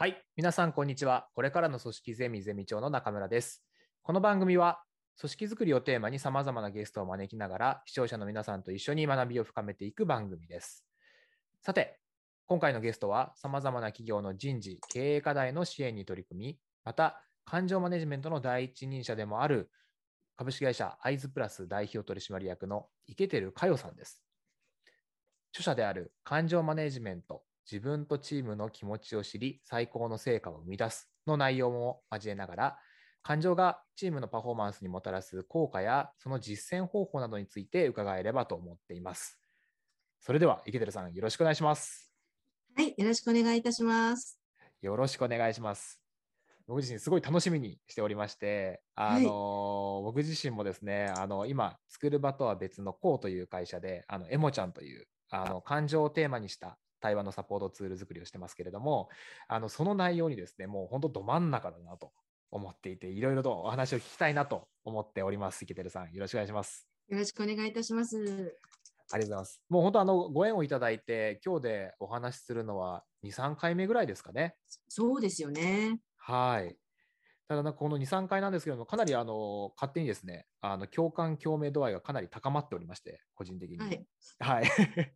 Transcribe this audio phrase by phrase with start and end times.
[0.00, 1.26] はい、皆さんこんにちは。
[1.34, 3.64] これからの組織ゼミゼミ長の中村です。
[4.00, 4.80] この番組は
[5.18, 10.84] 組織づくりをテーマに様々なゲストを招きながら視聴者の皆さんと一緒に学びを深めていく番組です。
[11.62, 11.98] さて、
[12.46, 19.68] 今回のゲストは様々な企業の人事、経営課題の支援に取り組み、また感情マネジメントの第一人者でもある
[20.36, 24.22] 株式会社アイズプラス代表取締役の池照佳代さんです。
[25.50, 32.78] 著者である感情マネジメント自分とチームの気持ちを知り最高の成果を生み出すの内容も交えながら
[33.22, 39.38] 感情がチームのパフォーマンスにもたらす効果やその実践方法などについて伺えればと思っています。
[40.20, 42.10] それでは池照さんよろしくお願いします。
[42.74, 44.40] はい、よろしくお願いいたします。
[44.80, 46.00] よろしくお願いします。
[46.66, 59.08] 僕自身すごい楽しみにしておりまして、あの僕自身もですね、あの今作る場とは別のこうという会社で、あのエモちゃんというあの感情をテーマにした対話のサポートツール作りをしてますけれども、
[59.48, 62.12] あのその内容にですね、もう本当ど真ん中だなと
[62.50, 65.64] 思っていて、いろいろとお話を聞きたいなと思っております。
[65.64, 66.88] 池照さん、よろしくお願いします。
[67.08, 68.16] よろしくお願いいたします。
[68.18, 69.62] ありがとうございます。
[69.68, 74.56] もう本当あのご縁をいただいて、今日でお話しするのは2、3回目ぐらいですかね。
[74.88, 75.98] そうですよね。
[76.16, 76.76] はい。
[77.48, 83.78] ただこの2、3回なんですけども、かなりあの勝手にですね、あの共感、共鳴度合いがかなり高まっておりまして、個人的に。
[83.78, 84.06] はい。
[84.38, 84.64] はい。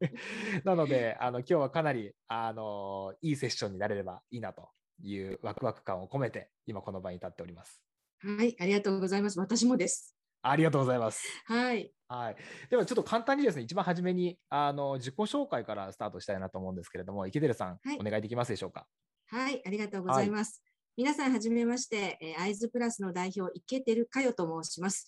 [0.65, 4.71] なので、あの今日はかなりあのいいセッションになれればいいなと
[5.03, 7.83] いうワクワク感を込めて、今この場に立っております。
[8.21, 9.39] はい、ありがとうございます。
[9.39, 10.17] 私もです。
[10.41, 11.27] ありがとうございます。
[11.45, 11.93] はい。
[12.09, 12.37] はい。
[12.71, 18.87] ではちょっと簡単にですね、一番初めにあの自己紹介からスタートしたいなと思うんですけれども、池照さん、はいお願いできますでしょうか？
[19.27, 20.63] はい、ありがとうございます。
[20.97, 25.07] 皆さん、はじめまして、えーアイズプラスの代表、池照佳代と申します。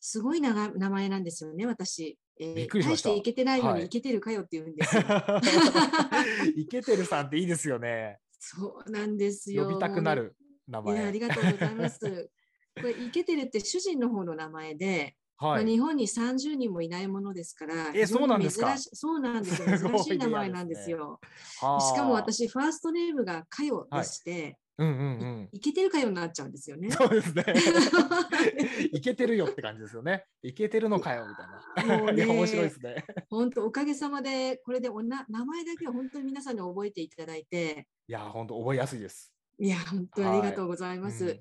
[0.00, 2.16] すごい長名前なんですよね、私。
[2.40, 5.02] えーびっくりしました大していけてないのはいに、池照佳代って言うんですよ。
[6.56, 8.18] 池照さんっていいですよね。
[8.38, 9.64] そうなんですよ。
[9.66, 10.36] 呼びたくなる
[10.68, 11.00] 名もうね。
[11.00, 11.12] いや、あ前。
[11.14, 12.30] りがとうございます。
[12.76, 15.64] これ、池照って主人の方の名前で、まはい。
[15.64, 18.68] あ日本に30人もいないものですから、えそうなんですか？
[18.76, 19.78] 珍しそうなんですよ。
[19.78, 21.18] 珍しい名前なんですよ。
[21.60, 25.04] はあしかも、私、ファーストネームがかよでして、うんうんう
[25.42, 25.48] ん。
[25.52, 26.90] いけてるかよになっちゃうんですよね。
[26.90, 27.44] そうですね。
[28.92, 30.24] いけてるよって感じですよね。
[30.42, 31.98] いけてるのかよみたいな。
[31.98, 33.04] もうね面白いですね。
[33.28, 39.32] 本当、おかげさまで、これでおな名前だけは本当に皆さんに覚えていただいて、いや、本当覚えやすいです。
[39.58, 41.24] いや、本当にありがとうございます。
[41.24, 41.40] うん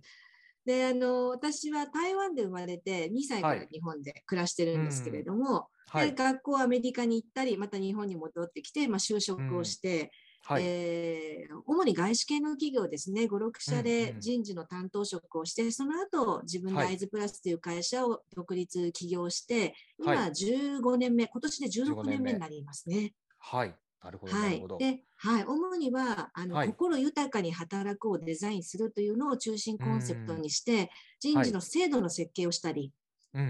[0.68, 6.10] で、あの、私は台湾で生まれて、2歳かはいら日本で暮らしてるんですけれども、はい。
[6.10, 10.12] で学校はアメリカに行ったり、また日本に戻ってきて、まあ、就職をして、
[10.48, 10.64] はい。
[10.66, 23.14] えー主に外資系の企業ですね、5、6社うんでうん人事の担当職をして、その後自分ではいアイズプラスという会社を独立起業して、今はい15年目、今年で15 16年目になりますね。
[23.40, 23.76] はい。
[24.02, 24.34] なるほど。
[24.34, 24.64] なはい。
[24.80, 30.88] で、はい、主にはあの、はい心豊かに働くをデザインするというのを中心コンセプトにして、は
[31.20, 32.92] 人い事の制度の設計をしたり、うんうん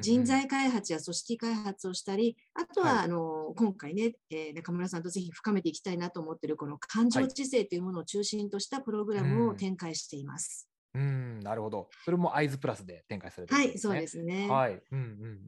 [0.01, 10.69] 人材開発や組織開発をしたり、あとは、はいあの今回ね、えー中村さんとぜひ深めていきたいなと思っているこの感情知性というものを中心としたプログラムをうん展開しています。
[10.93, 11.89] うん、なるほど。
[12.03, 13.93] それもアイズプラスで展開されてるはい、んですね。
[13.93, 14.49] そうですね。
[14.49, 14.81] はい。
[14.91, 15.05] うんうんう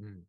[0.10, 0.24] ん。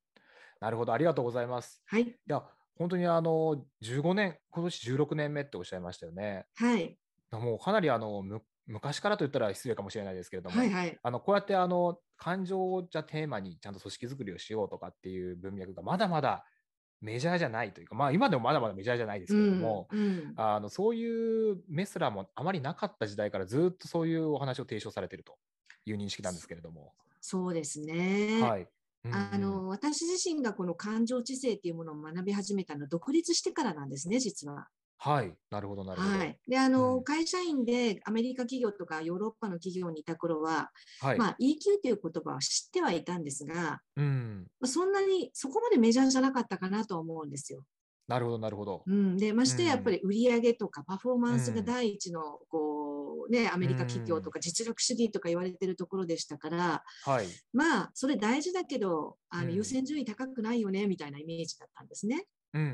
[0.60, 0.92] なるほど。
[0.92, 1.82] ありがとうございます。
[1.86, 2.42] はい、いや、
[2.76, 6.46] 本当にあの、15年、今年16年目っておっしゃいましたよね。
[6.54, 6.98] はい、
[7.32, 10.98] もうかなりあの、む昔からと言ったら失礼かもしれないですけれども、はい、はい。
[11.02, 16.44] あのこうやってあの感情をじゃあテーマにちゃんと組織づくりをしようとかっていう文脈がまだまだ
[17.00, 25.38] メジャーじゃないというか、まあ今でもまだまだメジャーじゃないですけれども、うんうんあのそういうメスラもあまりなかった時代からずっとそういうお話を提唱されていると
[25.86, 26.92] いう認識なんですけれども。
[27.22, 28.42] そうですね。
[28.42, 28.60] はい。
[28.60, 34.68] うんうんあの私自身がこの感情知性というものを学び始めたのは独立してからなんですね、実は。
[35.02, 35.32] はい。
[35.50, 36.18] なるほど、なるほど。
[36.18, 41.18] はい、であの、うん会社員でアメリカ企業とかヨーロッパの企業にいた頃は、はい。
[41.18, 44.46] まあ、EQ という言葉を知ってはいたんですが、うん。
[44.60, 47.64] まあそんなにそこまでメジャーじゃなかったかなとは思うんですよ。
[48.08, 48.82] なるほど、なるほど。
[48.86, 57.26] うん、でましてややっぱり売上とかパフォーマンスがうん第一のこう、ね、アメリカ企業とか実力主義とか言われてるところでしたから、はい。
[57.54, 62.26] まあそれ大事だけどあのうん優先順位高くないよねみたいなイメージだったんですね。
[62.52, 62.72] うんうんう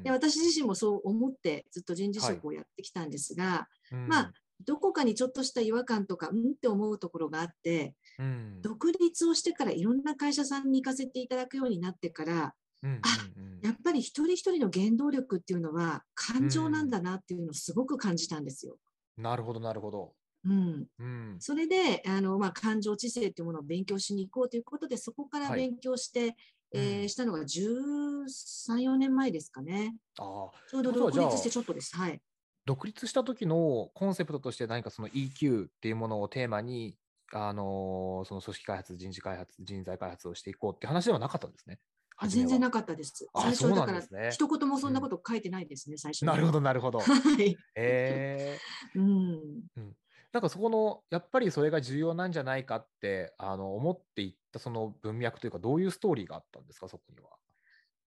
[0.00, 0.02] ん。
[0.02, 4.32] で私自身もそう思ってずっと人事職をやってきたんですが、うんまあ、
[4.64, 18.76] どこかにちょっとした違和感とかうんって思うところがあってうん独立をしてからいろんな会社さんに行かせていただくようになってからうんうんあうんやっぱり一人一人の原動力っていうのは感情なんだなっていうのをすごく感じたんですよ。
[19.16, 20.14] なるほど、なるほど。
[20.44, 21.36] うん、うん。
[21.40, 26.36] それであの、まあ、感情知性っていうものを勉強しに行こうということでそこからはい勉強して、
[26.72, 28.24] えーうんしたのが13、
[28.66, 29.96] 4年前ですかね。
[30.18, 31.96] ああ、ちょうど独立してちょっとです。
[31.96, 32.20] はい。
[32.66, 36.96] 独立した時のコンセプトとして何かその EQ っていうものをテーマに、
[37.32, 41.78] あのその組織開発、人事開発、人材開発をしていこうって話ではなかったんですね。
[42.20, 43.26] あ全然なかったです。
[43.32, 46.28] あ最初だから、ね一言もそんなこと書いてないですね、最初に。
[46.28, 46.98] なるほど、なるほど。
[47.00, 47.56] はい。
[47.76, 49.62] えー、 うん。
[50.38, 57.37] なんかそこの、やっぱりそれが重要なんじゃないかって、あの思っていったその文脈というか、どういうストーリーがあったんですか、そこには？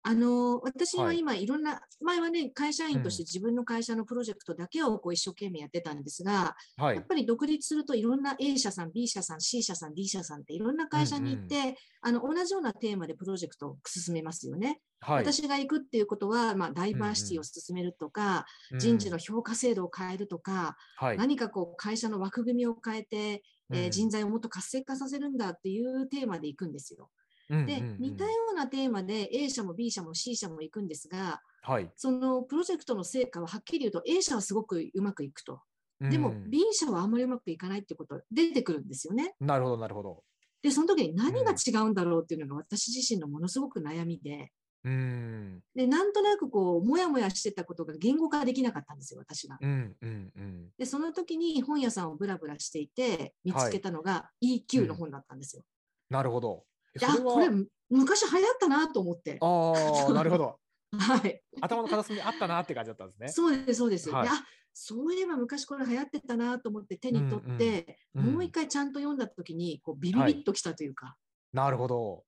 [0.08, 7.06] あの私ははい今いろんな、前はね会社員としてうん自分の会社のプロジェクトだけをこう一生懸命やってたんですが、はいやっ。
[7.06, 14.80] ぱり独立するといろんな A 社さん、B 社さん、C 社さん、D 社さんっていろんな会社に行って、あの同じようなテーマでプロジェクトを進めますよね。
[15.02, 15.26] はい。
[15.26, 18.46] 私が行くっていうことは、まあ、ダイバーシティを進めるとか、
[18.80, 23.44] 人事のうん評価制度を変えるとか、はい何かこう会社の枠組みを変えて、
[23.74, 27.10] えーうん人材をもっと活性化させるんだっていうテーマで行くんですよ。
[27.50, 31.92] で、うんうんうん似たようなテーマで A 社も B 社も C 社も行くんですが、はい。
[31.96, 35.62] そのプロジェクトの成果ははっきり言うと A 社はすごくうまくいくと。
[36.00, 39.36] でもうん B 社はあんまりうまくいかないってこと出てくるんですよね。
[39.40, 40.24] なるほど、なるほど。
[40.62, 44.52] で、その時に何が違うんだろうっていうのが私自身のものすごく悩みで、
[44.84, 45.60] うん。
[45.76, 49.58] で、なんとなくこう、もやもやしてたことが言語化できなかったんですよ、私が。
[49.60, 50.70] うんうんうん。
[50.78, 55.64] で、その時に本屋さんをブラブラしていて、見つけたのが EQ の本だったんですよ。
[56.10, 56.64] なるほど。
[56.98, 57.50] えであ、それはこれ
[57.90, 59.38] 昔流行ったなと思って。
[59.42, 59.74] あ
[60.08, 60.60] あ、 なるほど。
[60.98, 61.42] はい。
[61.62, 63.30] 頭の片隅にあったなって感じだったんですね。
[63.30, 64.10] そうです、そうです。
[64.10, 64.34] はいであ
[64.80, 71.18] そういえば昔これ流行ってたなと思って手に取って、うんうんうんもう一回ちゃんと読んだ時にこうビビビッときたというか、
[71.52, 72.26] なるほど。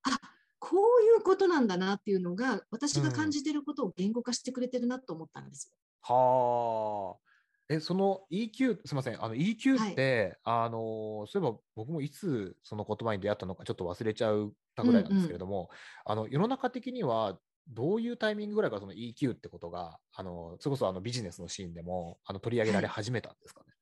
[0.58, 5.74] こういうことなんだなっていうのが私が感じてることを言語化してくれてるなと思ったんですよ。
[6.02, 7.29] はあ。
[7.70, 15.70] え、その EQ、すみません、あの EQ って、あのそういえば僕もいつその言葉に出会ったのかちょっと忘れちゃったぐらいなんですけれども、
[16.06, 23.74] あの世の中的にはどういうタイミングぐらいからその EQ ってことが、あのそれこそあのビジネスのシーンでもあの取り上げられ始めたんですかね？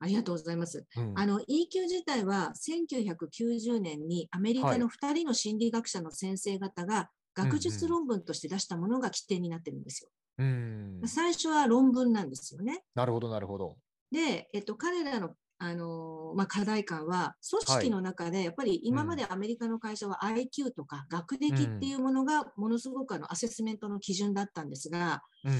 [0.00, 0.86] ありがとうございます。
[0.96, 1.12] うん。
[1.18, 7.10] あの EQ 自体は1990年にアメリカの2人の心理学者の先生方が
[7.44, 10.10] 学術論文として出したものが規定になってるんですよ。
[10.38, 12.82] うん、最初は論文なんですよね。
[12.94, 13.76] なるほど、なるほど。
[14.10, 25.58] で、えっと、彼らの、あのーまあ、課題感は、組織の中で、やっぱり今までアメリカの会社は IQ とか学歴っていうものがものすごくあのアセスメントの基準だったんですが、うんうん。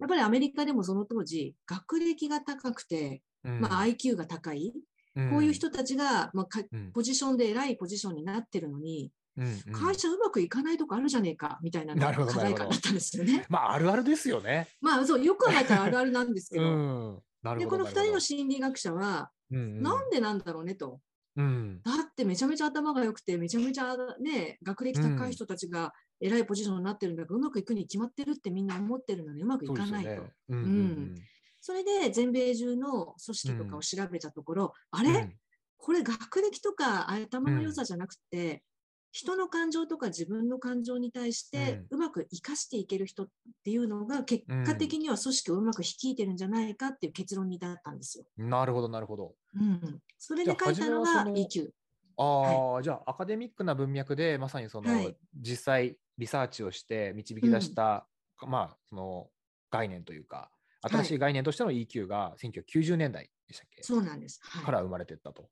[0.00, 3.60] やっぱりアメリカでもその当時、学歴が高くて、うん。
[3.60, 4.74] まあ、IQ が高い、
[5.16, 5.30] うん。
[5.30, 6.46] こういう人たちが、まあ、
[6.92, 13.46] ポジションで偉いポジションになってるのに、うんうん会社うまくいかないとこあるじゃねえかみたいな課題感だったんですよね。
[13.48, 14.68] まあ、あるあるですよね。
[14.80, 17.22] まあそう、よく考えたらあるあるなんですけうど、ん。
[17.42, 17.66] なるで。
[17.66, 21.00] この2人の心理学者は、うんうん、なんでなんだろうねと。
[21.36, 30.10] うん、だってめちゃめちゃ頭が良くて、めちゃめちゃね、学歴高い人たちが偉いポジションになってるんだから、うまくいくに決まってるってみんな思ってるのにうまくいかないと。
[30.48, 31.14] うんうん
[31.60, 35.32] それで全米中の組織とかを調べたところ、あれ、うん
[35.78, 38.62] これ学歴とか頭の良さじゃなくて、
[39.10, 43.28] 人の感情とか自分の感情に対してうまく生かしていける人っ
[43.64, 48.24] ていうのが結果的には組織をうまく率いてるんじゃないかっていう結論に至ったんですよ。
[48.36, 49.34] なるほど、なるほど。
[49.54, 51.70] うん、それで書いたのがじゃあ初めは EQ。
[52.18, 58.06] ああ、じゃあアカデミックな文脈でまさにその、はい実際リサーチをして導き出した、
[58.46, 59.28] まあその
[59.70, 60.50] 概念というか
[60.82, 64.40] 新しい概念としての EQ が1990年代でしたっけ、そうなんです。
[64.42, 65.48] はいから生まれていったと。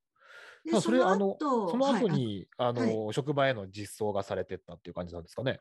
[0.66, 5.60] でまあそれあの後その後はいあに、あの職場への実装がされていったっていう感じなんですかね。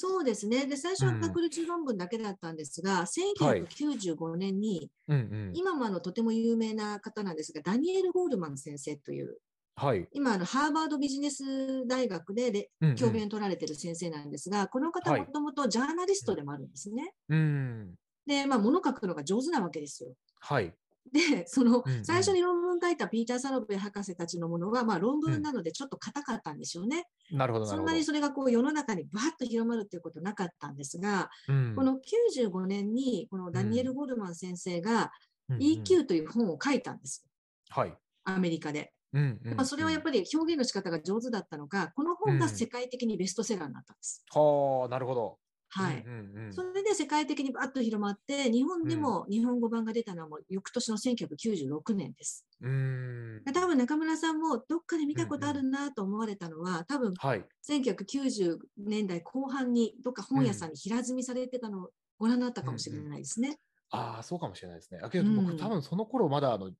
[0.00, 0.64] そうですね。
[0.64, 5.52] で、最初はうん学術論文だけだったんですが、1995年に、うんうん。
[5.54, 9.38] 今もあのとても有名な方なんですが、ダニエル・ゴールマン先生という、
[9.74, 10.08] はい。
[10.12, 17.12] 今あのハーバードビジネス大学で教鞭を取られている先生なんですが、この方はいもともとジャーナリストでもあるんですね。
[17.28, 17.94] うん。
[18.24, 20.10] で、まあ、物書くのが上手なわけですよ。
[20.40, 20.72] はい。
[21.12, 27.06] で、そのうんうん最初に論文書いたピーター・サロベイ博士たちのものは、まあ、論文なのでちょっと硬かったんでしょうね。
[27.30, 28.04] なるほど、なるほどそんなに。
[28.04, 35.10] それがこう世の中にバーッと広まるっていうことなかったんですが、うんこの95年にこのダニエル・ゴールマン先生が
[35.48, 37.24] うんうん EQ という本を書いたんです。
[37.70, 37.94] はい。
[38.24, 38.92] アメリカで。
[39.14, 44.22] うんうんまあ、それはやっぱり表現の仕方が上手だったのか、この本が世界的にベストセラーになったんです。
[44.30, 45.38] はあ、なるほど。
[45.68, 46.02] はい。
[46.04, 52.46] うんうんうんそれで世界的にバッと広まって、日本でも日本語版が出たのはもう翌年の1996年です。
[52.62, 53.42] うーん。
[53.52, 57.44] 多分中村さんもどっかで見たことあるなと思われたのは、多分はい。
[57.68, 63.58] 1990年代後半にどっか本屋さんに平積みされてたのをご覧になったかもしれないですね。
[63.90, 65.00] ああ、そうかもしれないですね。
[65.02, 66.72] あけど僕、うん多分その頃まだあの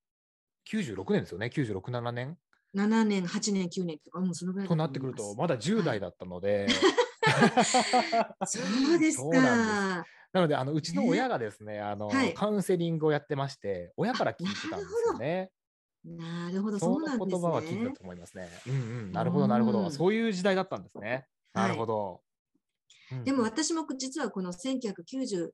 [0.71, 2.39] 96年ですよね？96、7年
[2.75, 6.67] ？7年、8年、9年とか、うん、そのぐらいだとなってくると、まだ10代だったので、
[8.47, 8.61] そ
[8.95, 10.05] うですか。
[10.33, 15.51] なので、あのうちの親がですね、あのはいカウンセリングをやってまして、親から聞いてたんですよね。
[16.05, 17.97] なるほど、そそうなんですの言葉は聞いねた。
[17.97, 18.49] と思いますね。
[18.67, 19.85] うんうん、なるほど、なるほど。
[19.85, 21.27] うんそういう時代だったんですね。
[21.55, 22.21] なるほど。
[22.23, 22.29] うん
[23.25, 25.51] でも私も実はこの1997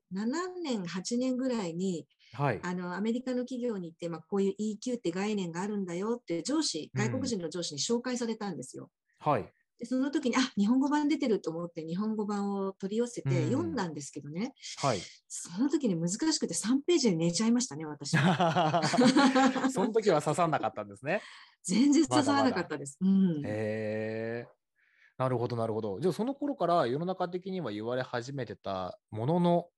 [0.61, 2.59] 年、8年ぐらいにはい。
[2.63, 8.89] あのアメリカの企業に行って、まあ、こういう EQ って概念があるんだよって上司、うん外国人の上司に紹介されたんですよ。
[9.19, 9.49] はい。
[9.77, 15.01] でその時に、あ日本語版出てると思って日本語版を取り寄せうんて読んだんですけどね、はい。
[15.27, 18.11] その時に難しくて3ページで寝ちゃいましたね、私。
[19.71, 21.21] その時は刺さんなかったんですね。
[21.63, 22.97] 全然刺さらなかったです。
[23.01, 24.47] うんへえ。
[25.17, 25.99] なるほど、なるほど。
[25.99, 29.69] じゃあ、その頃から世の中的には言われ始めてたものの、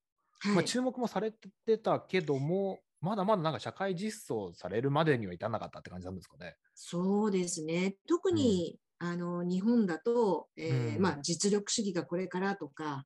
[0.45, 6.55] まあ、はい、注目もされてたけども、まだまだなんか社会実装されるまでには至らなかったって感じなんですかね。
[6.73, 7.95] そうですね。
[8.07, 13.05] 特に、あの日本だと、えーうんまあ、実力主義がこれからとか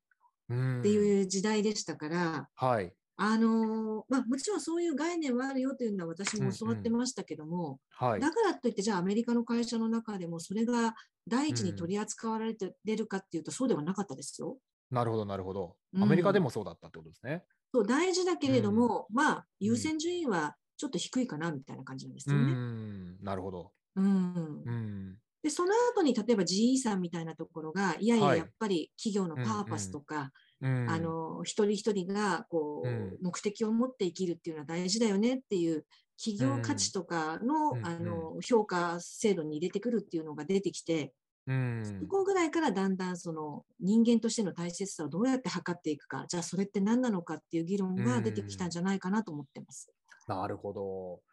[0.49, 2.93] うんっていう時代でしたから、はい。
[3.17, 8.19] あのまあ、もちろんそういう概念はあるよというのは私も教わってうんましたけども、はい。
[8.19, 10.95] だからといってじゃあアメリカの会社の中でもそれが
[11.27, 14.57] 第一にうん取り扱われてるかっていうとそうではなかったですよ。
[14.89, 15.75] なるほど、なるほど。
[15.93, 17.43] うんアメリカでもそうだったってことですね。
[17.73, 22.53] そう大事だけれども、まあ優先順位はちょっと低いかなみたいな感じなんですうよね。
[22.53, 23.71] ん、なるほど。
[23.95, 25.17] うんうん。
[25.43, 28.37] でその後に例えば GE さんみたいなところがいやいはい。
[28.37, 30.31] ややっぱり企業のパーパスとか、
[30.61, 33.17] うん、あの一人一人がこう、うん。
[33.21, 35.85] 目的を持って生きるっていうのは大事だよねっていう
[36.23, 37.85] 企業価値とかの,、うん。
[37.85, 41.11] あの評価制度に入れてくるっていうのが出てきて、
[41.47, 41.83] うん。
[41.83, 49.91] そこぐらいからだんだんその人間としての大切さをどうやって測っていくかじゃあそれって何なのかっていう議論が出てきたんじゃないかなと思ってます。
[50.27, 51.30] なるほど。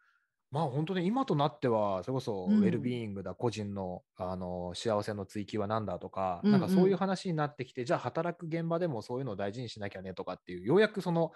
[0.51, 11.31] まあ本当に今となっては、それこそウうんェルビーイングだ、個人のあの幸せの追求は何だとか、うんなんかそういううん話になってきて、じゃあ働く現場でもそういうのを大事にしなきゃねとかっていう、ようやくその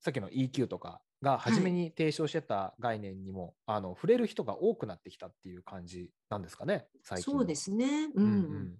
[0.00, 7.40] さっきの EQ とかが初めに提唱してた概念にも、あの触れる人が多くなってきたっていう感じなんですかね、最近は。
[7.40, 8.78] そうですね、ううんんうん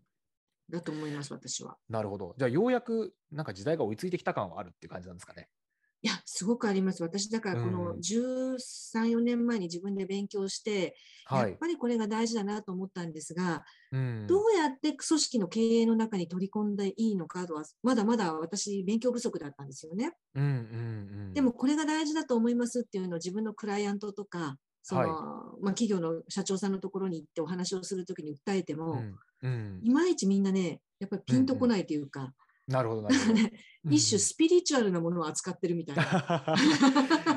[0.70, 1.78] だと思います私は。
[1.88, 2.34] なるほど。
[2.36, 5.48] じゃあようやくなんか時代が追いついてきた感はあるっていう感じなんですかね。
[6.00, 7.02] いや、すごくあります。
[7.02, 8.56] 私、だからこうんの13、
[9.16, 10.94] 4年前に自分で勉強して、
[11.26, 11.50] はい。
[11.50, 20.12] やっぱりこれが大事だなと思ったんですが、うんどうやって組織の経営の中に取り込んでいいのかとは、まだまだ私、勉強不足だったんですよね。
[20.36, 20.54] うんうんう
[21.30, 32.32] ん、でも、これが大事だと思いますっていうのを自分のクライアントとか、そのはいまあ、企業の社長さんのところに行ってお話をするときに訴えても、うんうん、いまいちみんなね、やっぱりピンとこないというか、
[32.68, 33.34] なるほど、なるほど。
[33.90, 36.54] 一種スピリチュアルなものを扱ってるみたいな。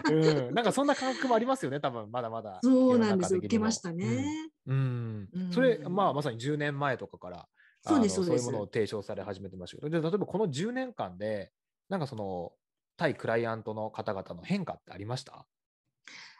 [0.09, 2.59] うん、 なんかそんな感覚もありますよね、多分まだまだ。
[2.61, 4.51] そうなんです、世の中的にも受けましたね。
[4.67, 5.29] うん。
[5.33, 7.47] うんそれ、まあ、まさに10年前とかから、
[7.81, 11.51] そうですそういうものを提唱され始めてましたけど、で例えばこの10年間で、
[11.89, 12.51] なんかその、
[12.97, 15.47] 対クライアントの方々の変化ってありました？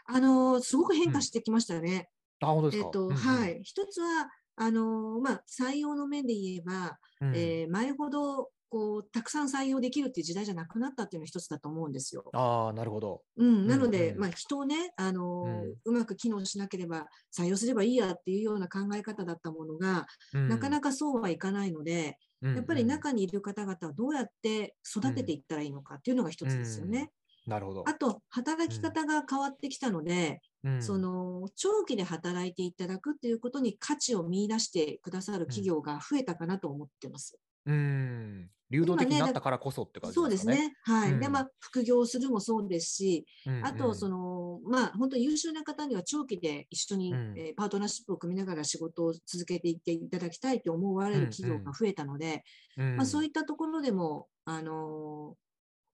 [0.05, 2.09] あのすごく変化してきましたね。
[2.41, 2.85] あ、本当ですか？
[2.85, 3.61] えっと、うんうんはい。
[3.63, 12.29] 一つは、あのまあ、採用の面で言えば、うんえー前ほど、こう、たくさん採用できるっていう時代じゃなくなったっていうのが一つだと思うんですよ。
[12.31, 13.21] ああ、なるほど。
[13.35, 27.11] うん、なので、うんまあ、人をね、あのうんうまく機能しなければ採用すればいいやっていうような考え方だったものが、なかなか、かそうはいかないので、ややっぱり中にいる方々はどうやって育てていったらいいのかっていうのが一つですよね。
[27.47, 27.83] なるほど。
[27.87, 37.39] あと、働き方が変わってきたので、うんその長期で働いていただくっていうことに価値を見出してくださる企業が増えたかなと思ってます。
[37.65, 38.49] うん。
[38.71, 40.67] 流動的になったからこそって感じそうですすでかね。
[40.69, 40.75] ね。
[40.83, 41.11] はい。
[41.11, 52.43] うんで、まあ、副業するもそうですし、うんうんあと、その、まあ、本当に優秀な方には長期で一緒に、うんえーパートナーシップを組みながら仕事を続けていっていただきたいと思われる企業が増えたので、
[52.77, 55.35] うんまあ、そういったところでも、あの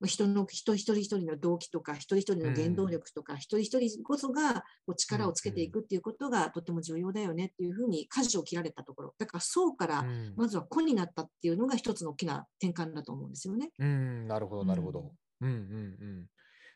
[0.05, 9.15] 人の人一人一人の動機とか、一人一人の原動力とか、一人一人こそがこう力をつけていくっていうことがとても重要だよねっていうふうに舵を切られたところ。
[9.17, 13.71] だから、層からうんまずは個になったっていうのが一つの大きな転換だと思うんですよね。
[13.79, 15.11] うん、なるほど、なるほど。
[15.41, 15.55] うんうん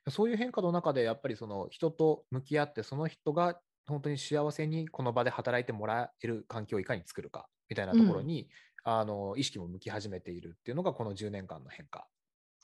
[0.05, 0.11] うん。
[0.11, 8.49] そういう変化の中で、やっぱりその人と向き合って、その人が本当に幸せにこの場で働いてもらえる環境をいかに作るかみたいなところに、
[8.83, 12.07] あの意識も向き始めているっていうのが、この10年間の変化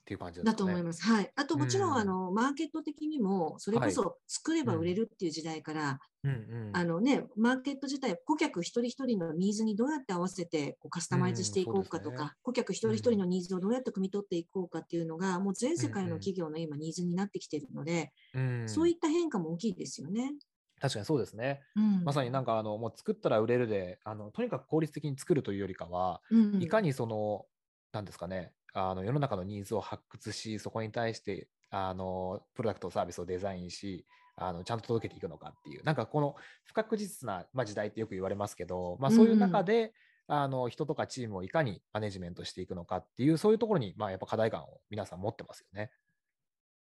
[0.08, 0.46] っていう感じね。
[0.46, 1.04] だと思います。
[1.04, 1.32] はい。
[1.36, 20.32] あともちろん、うんあの、マーケット的にも、それこそ作れば売れるっていう時代から、うんうんあのね、マーケット自体、顧客一人一人のニーズにどうやって合わせてこうカスタマイズしていこうかとか、うんね顧客一人一人のニーズをどうやって汲み取っていこうかっていうのが、もう全世界の企業の今ニーズになってきているので、うんそういった変化も大きいですよね。
[20.80, 21.62] 確かにそうですね。
[21.76, 27.46] うんまさになんかあのもう作ったら売れるであのとにかく効率的に作るというよりかは、うんいかにその
[27.94, 34.06] なんですかね、あの世の中のニーズを発掘し、そこに対してあのプロダクト、サービスをデザインし、
[34.36, 39.94] あのちゃんと届けていくのかっていう、なんかこの不確実な、まあ、時代ってよく言われますけど、まあ、そういう中で、
[40.28, 45.90] うん、あの人とかチームをいかにマネジメントしていくのかっていう、そういうところに、まあ、やっぱ課題感を皆さん持ってますよね。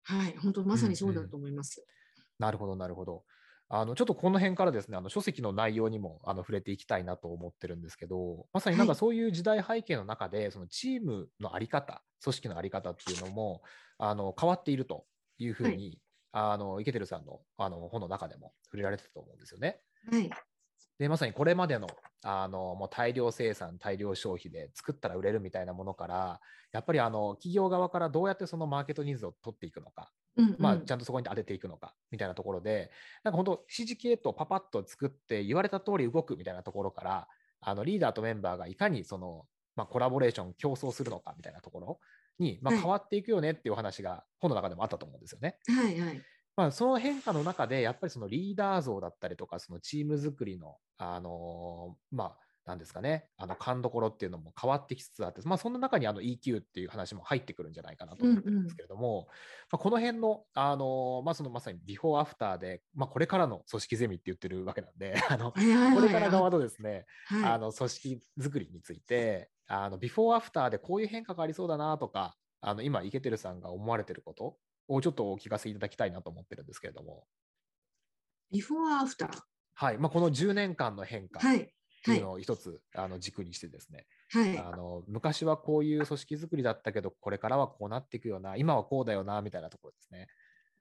[0.03, 1.81] はい、本当まさにそうだと思います。
[1.81, 3.25] うんうん、なるほど、なるほど。
[3.74, 13.62] あのちょっとこの辺からですね、あの書籍の内容にもあの触れていきたいなと思ってるんですけど、まさになんかそういう時代背景の中で、はい、そのチームの在り方、組織の在り方っていうのも
[13.98, 15.06] あの変わっていると
[15.38, 16.00] いうふうに、
[16.34, 19.80] はい、あの池照さんのあの本の中でも触れられてたと思うんですよね。
[20.12, 20.30] はい、
[21.00, 21.88] でまさにこれまでの
[22.24, 26.42] あのもう大量生産、大量消費で作ったら売れるみたいなものから、
[26.74, 32.92] やっぱりあの企業側からどうやってそのマーケットニーズを取っていくのか、うんうん、まあ、ちゃんとそこに当てていくのかみたいなところで、
[33.24, 37.28] なんか本当、指示系統パパッと作って言われた通り動くみたいなところから、
[37.60, 39.46] あのリーダーとメンバーがいかにその、
[39.76, 42.00] まあ、コラボレーション、競争するのかみたいなところ
[42.40, 45.58] に、まあ、変わっていくよねっていう話が本の中でもあったと思うんですよね。
[45.68, 46.22] はいはい。
[46.56, 59.30] まあ、その変化の中で、やっぱりそのリーダー像だったりとか、そのチーム作りの、あのー、まあ、なんですかね、あの勘どころっていうのも変わってきつつあって、まあ、そんな中にあの EQ っていう話も入ってくるんじゃないかなと思ってるんですけれども、うんうん、ま
[59.74, 65.60] あ、この辺の、あのまあ、そのまさにビフォーアフターで、まあ、これからの組織ゼミって言ってるわけなんで、 あのこ
[66.01, 77.25] れから側のですね、はい、あの組織作りについて、あのビフォーアフターでこういう変化がありそうだなとか、あの今、池てるさんが思われてることをちょっとお聞かせいただきたいなと思ってるんですけれども。
[78.51, 79.41] ビフォーアフター
[79.74, 79.98] はい。
[79.98, 81.39] まあ、この10年間の変化。
[81.39, 90.27] はいっていうのを一つ、はい、あの軸にしてですね、はい、あの昔はこういう組織づくりだったけどこれからはこうなっていくよな今はこうだよなみたいなところですね。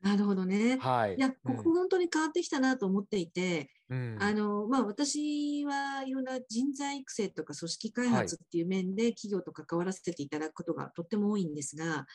[0.03, 0.79] なるほどね。
[0.81, 1.17] はい。
[1.17, 12.07] いや、ここ本当に変わってきたなと思っていて、うん、あの、まあ、私はいろんな人材育成とか組織開発っていう面で企業と関わらせていただくことがとっても多いんですが、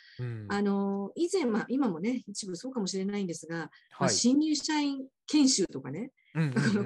[0.49, 3.67] あの、以前、まあ、今もね、一部そうかもしれないんですが、はい、
[3.99, 6.11] まあ、新入社員研修とかね、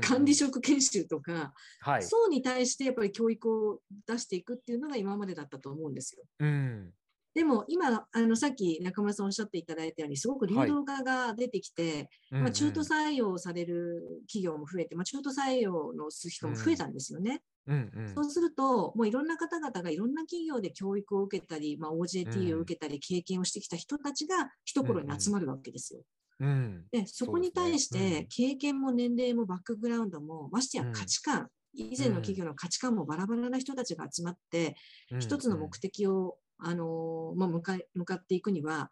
[0.01, 6.23] 管理職研修とか、はい、層に対してやっぱり教育を出していくっていうのが今までだったと思うんですよ。
[6.39, 6.93] うん、
[7.33, 17.41] でも今あのさっき中村さんおっしゃっていただいたようにすごく流動化が出てきて、はい、まあ、中途採用される企業も増えて、まあ、中途採用の人も増えたんですよね。
[17.67, 26.01] うんうん、そうすると、もういろんな方々がいろんな企業で教育を受けたり、まあ、OJT を受けたり、経験をしてきた人たちが一頃に集まるわけですよ。
[26.39, 34.75] うん、でそこに対して経験も年齢もバックグラウンドもましてや価値観、以前の企業の価値観もバラバラな人たちが集まって、
[35.19, 38.89] 一つの目的を、あのまあ、向か向かっていくには、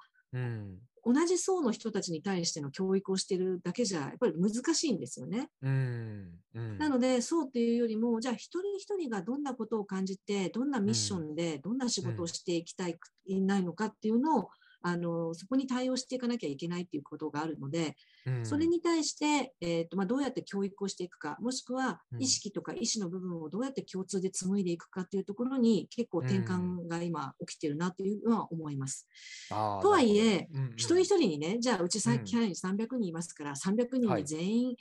[1.03, 5.47] 同じ層の人たちに対しての教育をしているだけじゃやっぱり難しいんですよね。
[5.61, 6.31] うん。
[6.53, 14.49] うん、なので層っていうよりもじゃあ一人一人がどんなことを感じてどんなミッションでどんな仕事をしていきたい,、ないのかっていうのを
[14.87, 29.07] あのそこに対応していかなきゃいけないということがあるので、うん、それに対して、えーとまあ、どうやって教育をしていくかもしくは意識とか意思の部分をどうやって共通で紡いでいくかというところに結構転換が今起きてるなというのは思います。
[29.51, 34.77] うん、とはいえ、うんうん、一人一人にねじゃあうち最近300人いますから、300人に全員、はい、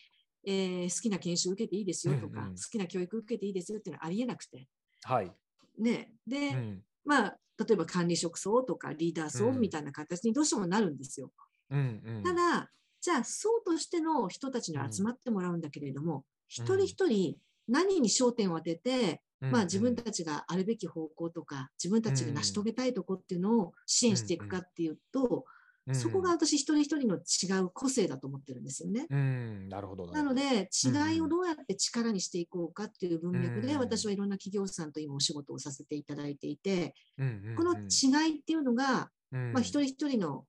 [0.47, 4.69] えー、好きな研修受けていいですよとか、うんうん、好きな教育受けていいですよっていうのはありえなくて。
[5.03, 5.33] はい。
[5.79, 11.31] ね、で、まあ、例えば管理職層とかリーダー層みたいな形にどうしてもなるんですよ。
[11.71, 17.37] うんうん、ただ、じゃあ層としての人たちに集まってもらうんだけれども、うん、一人一人
[17.69, 25.45] 何に焦点を当てて、うん、まあ、自分たちがあるべき方向とか、自分たちが成し遂げたいとこっていうのを支援していくかっていうと、
[25.93, 29.07] そこが私一人一人の違う個性だと思ってるんですよね。
[29.09, 37.23] うん、なるほどなので違いをどうやって力にしていこうかっていう文脈で、私はいろんな企業さんと今お仕事をさせていただいていて、こ
[37.65, 40.45] の違いっていうのが、まあ、一人一人の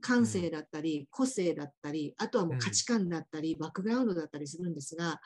[0.00, 5.20] 感性だったり、個性だったり、あとはもう価値観だったり、バックグラウンドだったりするんですが、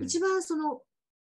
[0.00, 0.80] 一番その、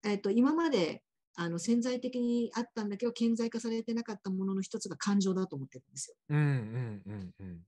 [0.04, 1.02] えっと今まで
[1.40, 6.16] あの潜在的にあったんだけど顕在化されてなかったものの一つが感情だと思ってるんですよ。
[6.30, 7.60] うんうんうんうん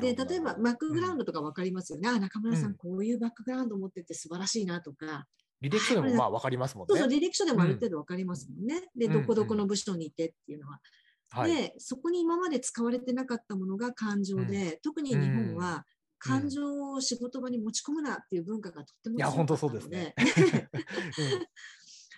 [0.00, 5.26] で例えばバックグラウンドとか分かりますよね、うん、あ中村さん、こういうバックグラウンド持ってて素晴らしいなとか。
[5.62, 6.88] 履歴書でもまあ分かりますもんね。
[6.88, 8.76] そうそう、履歴書でもある程度分かりますもんね。
[8.94, 10.80] うん、で、どこどこの部署にいてっていうのは。
[11.36, 15.84] うんうん、で、そこに今まで使われてなかったものが感情で、うん、特に日本は
[16.18, 19.44] 感情を仕事場に持ち込むなっていう文化がとっても強かったので。
[19.44, 20.14] いや、本当そうですね。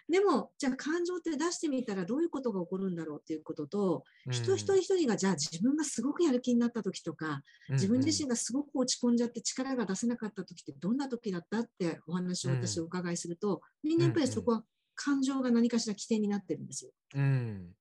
[0.09, 14.65] でも、じゃあ感情って出してみたらどういうことが起こるんだろうっていうことと、うん、人一人一人がじゃあ自分がすごくやる気になった時とか、自分自身がすごく落ち込んじゃって力が出せなかった時ってどんな時だったってお話を私お伺いすると、人間やっぱりそこは
[14.95, 16.91] 感情が何かしら起点になってるんですよ。
[17.15, 17.75] うん。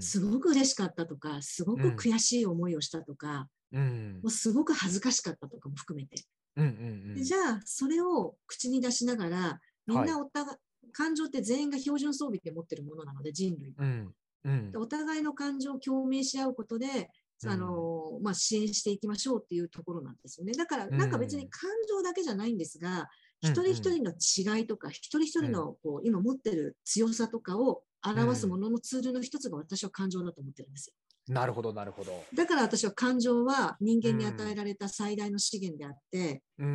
[0.00, 6.22] すごく嬉しかったとか、すごく悔しい思いをしたとか、うん、もうすごく恥ずかしかったとかも含めて。
[6.56, 6.68] うんう
[7.12, 10.58] んうん、じゃあ、それを口に出しながら、みんなお互い、はい、
[10.92, 13.74] 感情って全員が標準装備で持ってるものなので、人類。
[13.78, 17.10] うんうん、お互いの感情を共鳴し合うことで、
[17.44, 20.52] あのまあ、支援していきましょうっていうところなんですよね。
[20.52, 23.08] だから、なんか別に感情だけじゃないんですが、
[23.40, 30.94] 一人一人の違いとか、一人一人のこう今持ってる強さとかを表すもののツールの一つが私は感情だと思ってるんですよ。
[31.28, 32.12] なるほど、なるほど。
[32.34, 36.70] だから私は感情は人間に与えられた最大の資源であって、うんう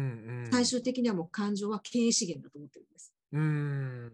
[0.48, 3.14] ん、最終的にはもう感情は経営資源だと思ってるんです。
[3.32, 4.12] うん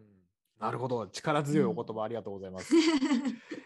[0.60, 1.08] なるほど。
[1.08, 2.73] 力強いお言葉ありがとうございます。
[2.73, 2.86] うん、い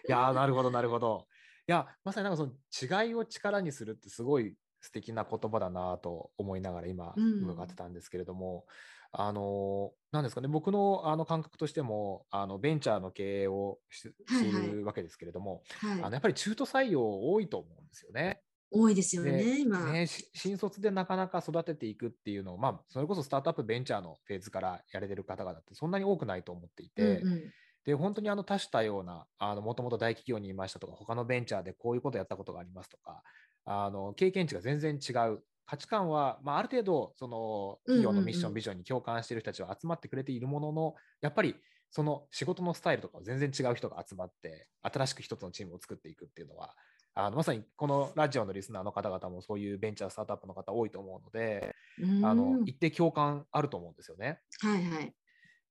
[0.08, 1.28] や なるほど、なるほど。
[1.68, 8.66] いや、まさになんかその違いを力にするってすごい素敵な言葉だなと思いながら今伺ってたんですけれども、
[9.12, 18.42] あの、なんですかね、僕のあの感覚としても、あのベンチャーの経営をするわけですけれども、はいはい、あのやっぱり中途採用多いと思うんですよね。
[18.72, 19.92] 多いですよね、今。
[19.92, 20.08] ね。
[20.34, 27.52] 新卒でなかなか育てていくっていうのを、まあ、それこそスタートアップベンチャーのフェーズからやれてる方々ってそんなに多くないと思っていて、うんうん、
[27.86, 29.26] で本当にあの多種多様な、
[29.62, 33.24] もともと大企業にいましたとか、他のベンチャーでこういうことやったことがありますとか、
[33.66, 35.42] あの経験値が全然違う。
[35.70, 41.56] 価値観は、まあ、ある程度その企業のミッション、ビジョンに共感している人たちは集まってくれているもののやっぱり
[41.92, 46.74] その仕事のスタイルとか全然違う人が集まって新しく一つのチームを作っていくっていうのは
[47.20, 51.76] あのまさにこのラジオのリスナーの方々もそういうベンチャースタートアップの方多いと思うので
[52.24, 54.40] あの一定共感あると思うんですよね。
[54.62, 55.12] はいはい、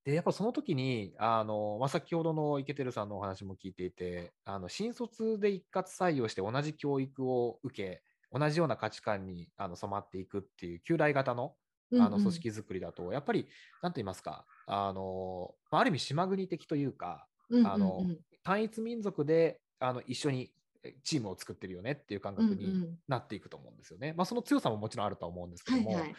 [0.05, 11.55] でやっぱその時にあの、まあ、先ほどの池照さんのお話も聞いていてあの新卒で一括採用して同じ教育を受け同じような価値観にあの染まっていくっていう旧来型の
[11.93, 13.47] あの組織づくりだと、やっぱり
[13.81, 17.29] 何と言いますかあのある意味島国的というか、
[17.65, 18.05] あの
[18.43, 20.51] 単一民族であの一緒に
[21.05, 24.15] チームを作ってるよねっていう感覚になっていくと思うんですよね。
[24.17, 26.15] まあ、その強さももちろんあるとは思うんですけども、はいはい、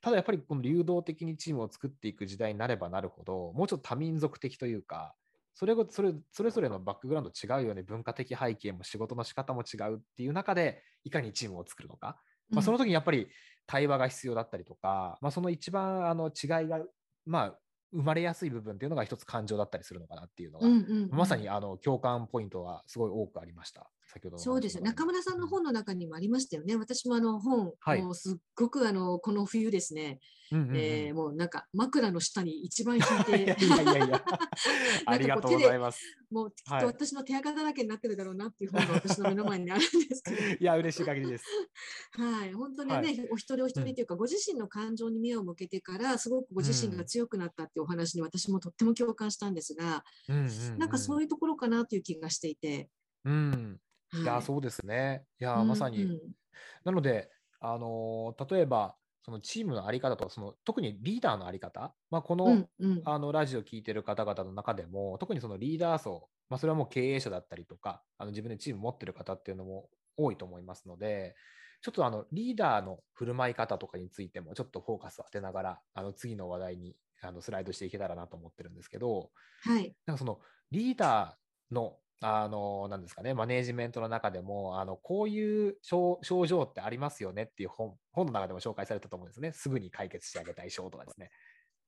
[0.00, 5.14] ただやっぱりこの流動的にチームを作っていく時代になればなるほどもうちょっと多民族的というか
[5.54, 12.16] それそれそれぞれのバックグラウンド違うよね、文化的背景も仕事の仕方も違うっていう中で、いかにチームを作るのか、
[12.48, 13.26] まあ、その時にやっぱり
[13.66, 16.80] 対話が必要だったりとか、まあ、その一番あの違いが、
[17.26, 17.58] まあ、
[17.92, 23.90] 生まれやすい部分っていうのが一つ感情だったりするのかなっていうのが、うんうんうん、まさにあの共感ポイントはすごい多くありました。
[24.10, 24.80] 先ほどそうです。
[24.80, 26.76] 中村さんの本の中にもありましたよね。
[26.76, 30.18] 私もあの本、はい、もうすっごくあのこの冬ですね、
[30.50, 34.24] うんうんうん、えー、もうなんか枕の下に一番引いて、 いやいやいや。
[35.04, 36.00] ありがとうございます。
[36.30, 40.36] もうきっと私の手垢だらけになってるだろうなっていう本が私の目の前にあるんですけど。
[40.58, 41.44] いや嬉しい限りです。
[42.12, 52.88] はい、本当にね、はい、お一人お一人というか、うん、ご自身の感情に目を向けてからすごくご自身が強くなったっていうお話に私もとっても共感したんですが、うんうんうん、なんかそういうところかなという気がしていて。
[53.24, 53.80] うん
[54.14, 55.24] いや、そうですね。
[55.40, 56.04] いや、まさに。
[56.04, 56.10] うん。
[56.12, 56.20] うん、
[56.84, 71.34] なので、あの例えば、そのチームの在り方とか、その特にリーダーの在り方、まあ、このうんうん、あのラジオを聞いてる方々の中でも、特にそのリーダー層、まあ、それはもう経営者だったりとか、あの自分でチーム持ってる方っていうのも多いと思いますので、
[71.82, 79.30] ちょっとあのリーダーの振る舞い方とかについても、ちょっとフォーカスを当てながら、あの次の話題にあのスライドしていけたらなと思ってるんですけど、
[79.62, 80.40] はい、なんかその
[80.70, 89.52] リーダーのあの、なんですかね、マネージメントの中でも、あの、こういう症状ってありますよねっていう本、本の中でも紹介されたと思うんですね。
[89.52, 91.30] すぐに解決してあげたい症とかですね。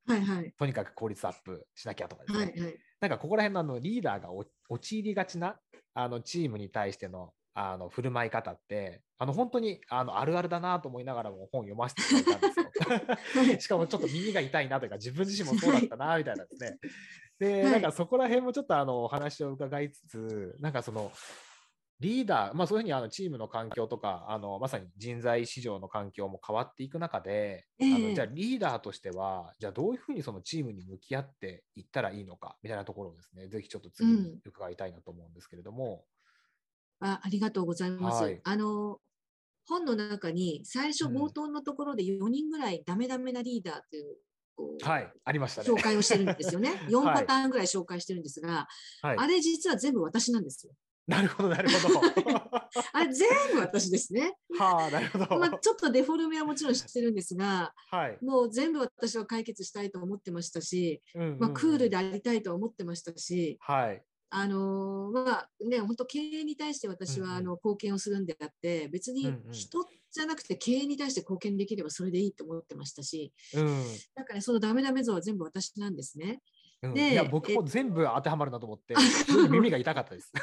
[0.07, 0.53] はいはい。
[0.59, 2.39] とにかく効率アップしなきゃとかですね。
[2.39, 4.29] はいはい、なんかここら辺のあのリーダーが
[4.69, 5.59] 陥りがちな
[5.95, 13.59] あのチームに対してのあの振る舞い方って、あの本当にあのあるあるだなと思いながらも本読ませていただいたんですよ。
[13.61, 16.79] しかもちょっと耳が痛いなというか、自分自身もそうだったなみたいなですね。
[17.41, 21.11] で、なんかそこら辺もちょっとあのお話を伺いつつ、なんかその
[21.99, 36.05] リーダー、まあ、そういうふうにあのチームの環境とかあのまさに人材市場の環境も変わっていく中で、えー、あのじゃあリーダーとしてはじゃあどういうふうにそのチームに向き合っていったらいいのかみたいなところをですねぜひちょっと次に伺いたいなと思うんですけれども。
[37.01, 38.23] うん、あありがとうございます。
[38.25, 38.99] はい、あの
[39.67, 44.17] 本の中に最初冒頭のところで4人ぐらいダメダメなリーダーという
[44.83, 46.71] はい、ありました、ね、紹介をしてるんですよね。
[46.89, 48.67] 4パターンぐらい紹介してるんですが、
[49.03, 50.73] はい、あれ実は全部私なんですよ。
[51.07, 52.01] なるほど、なるほど。
[52.93, 54.33] あれ全部私ですね。
[54.57, 55.39] はあ、なるほど。
[55.39, 76.41] まあ、ちょっとデフォルメはもちろんしてるんですが、はい、もう全部私は解決したいと思ってましたし、うんうんうん、まあ、クールでありたいと思ってましたし、はい、あのまあね、本当経営に対して私はあの貢献をするんであって、別に人じゃなくて経営に対して貢献できればそれでいいと思ってましたし、うん、だからそのダメダメ像は全部私なんですね。
[76.83, 78.95] うん、でいや僕も全部当てはまるなと思って
[79.51, 80.33] 耳が痛かったです。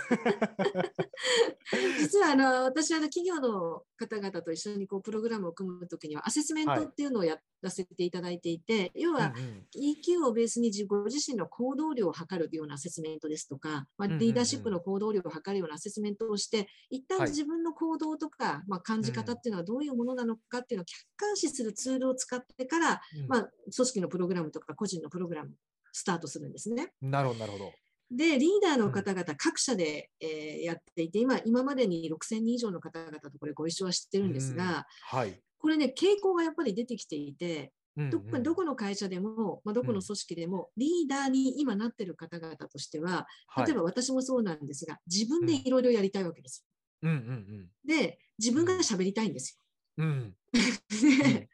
[2.00, 9.34] 実はあの私は企業の方々と一緒にこうプログラムを組むときにはアセスメントっていうのをやらせていただいていて、はい、要は
[9.76, 25.52] EQ をベースにご自身の行動量を測るようなアセスメントですとか、まあ、リーダーシップの行動量を測るようなアセスメントをして、一旦自分の行動とか、まあ、感じ方っていうのはどういうものなのかっていうのを客観視するツールを使ってから、まあ、組織のプログラムとか個人のプログラム
[25.98, 26.94] スタートするんですね。
[27.02, 27.72] なるほど、なるほど。
[28.10, 43.28] で、リーダーの方々、各社で、えー、やっていて、今、今までに6000人以上の方々とこれご一緒は知ってるんですが、はい、これね、傾向がやっぱり出てきていて、どどこの会社でも、まあ、どこの組織でも、リーダーに今なってる方々としては、
[43.66, 46.64] 例えば私もそうなんですが、自分でいろいろやりたいわけです
[47.04, 47.10] よ。
[47.10, 49.60] うんうんうん、で、自分が喋りたいんです
[49.98, 50.06] よ。
[50.06, 51.48] うん、 で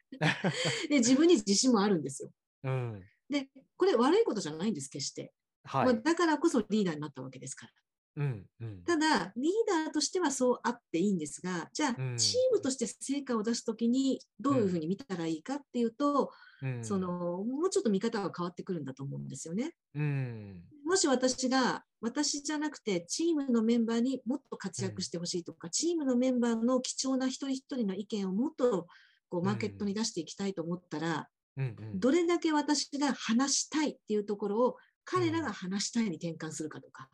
[0.90, 2.30] 自分に自信もあるんですよ。
[2.64, 5.32] うん、で、これ悪いことじゃないんです、決して。
[5.64, 7.72] はい、まあ、だからこそリーダーになったわけですから。
[8.16, 16.30] うんうん、ただ、リーダーとしてはそうあっていいんですが、じゃあ、チームとして成果を出すときにどういうふうに見たらいいかっていうと、
[16.62, 17.08] うん、その
[17.42, 19.74] もうちょっと見方が変わってくるんだと思うんですよね。
[19.96, 28.86] うん、もし私が、私じゃなくて、チームのメンバーにもっと活躍してほしいとか、チームのメンバーの貴重な一人一人の意見をもっと
[29.28, 37.08] こうマーケットに出していきたいと思ったら、うんうん、どれだけ私が話したいっていうところを彼らが話したいに転換するかとか。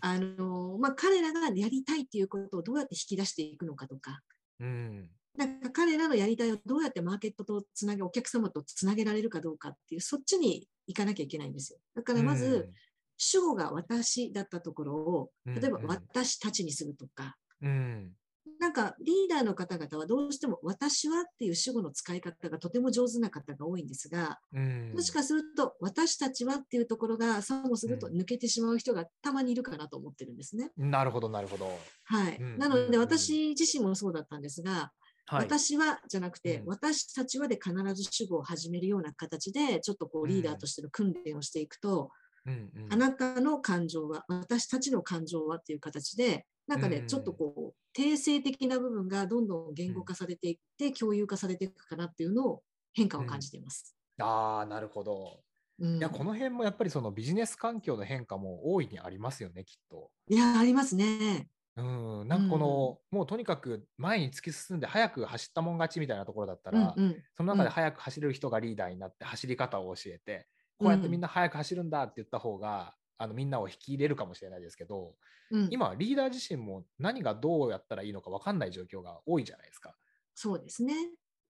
[0.00, 4.20] あのまあ、彼らがやりたいっていうことをどうやって引き出していくのかとか、
[4.60, 11.78] うん、なんか彼らのやりたいをどうやってマーケットとつなげ、お客様とつなげられるかどうかっていう、そっちに行かなきゃいけないんですよ。
[11.94, 12.74] だからまず、うん、
[13.16, 18.12] 主語が私だったところを、例えば私たちにするとか、うん、
[18.58, 30.70] なんかリーダーの方々はどうしても私はっていう主語の使い方がとても上手な方が多いんですが、うん、もしかすると私たちはっていうところがさもすると抜けてしまう人がたまにいるかなと思ってるんですね。
[30.78, 31.70] うん、なるほど、なるほど。
[32.04, 32.36] はい。
[32.36, 34.92] うん、なので私自身もそうだったんですが、
[35.26, 42.10] はい、私はじゃなくて、私たちはで必ず主語を始めるような形で、ちょっとこうリーダーとしての訓練をしていくと、
[42.46, 53.96] うんうん、あなたの感情は、私たちの感情はっていう形で、なんかね、ちょっとこう、定性的な部分がどんどん言語化されていって、共有化されていくかなっていうのを変化を感じています。
[54.18, 55.40] ああ、なるほど。
[55.80, 60.10] うん、いやこの辺もやっぱりそのビジネス環境の変化も大いにありますよね、きっと。
[60.28, 61.48] いや、ありますね。
[61.76, 61.82] う
[62.24, 70.46] ん、なんかこの、うん、もうとにかく前に突き進んで早く走ったもん勝ちみたいなところだったら、うんうん、その中で早く走れる人がリーダーになって走り方を教えて、
[70.78, 75.14] こうやってみんな早く走るんだって言った方が、あのみんなを引き入れるかもしれないですけど、
[75.50, 79.94] うん、今リーダー自身も何がどうやったらいいのか分かんない状況が多いじゃないですか。
[80.34, 80.94] そうですね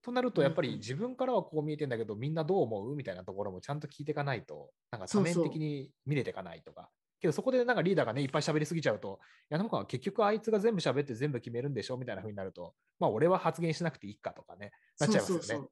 [0.03, 6.91] となるとやっぱり自分からはこう見えてんだけど、みんなどう思うみたいなところもちゃんと聞いていかないとなんか多面的に見れていかないとか。
[7.21, 15.45] けどそこでなんかリーダーがねいっぱい喋りすぎちゃうと、いやなんか結局あいつが全部喋って全部決めるんでしょみたいな風になると、まあ俺は発言しなくていいかとかね、なっちゃいますよね。
[15.45, 15.71] そうそうそう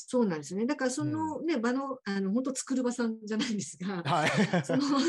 [0.00, 0.64] そうなんですね。
[0.64, 4.30] だからそのね、うん、場の、あの、本当作る場さんじゃないんですが、はい、
[4.64, 5.04] その、 うん、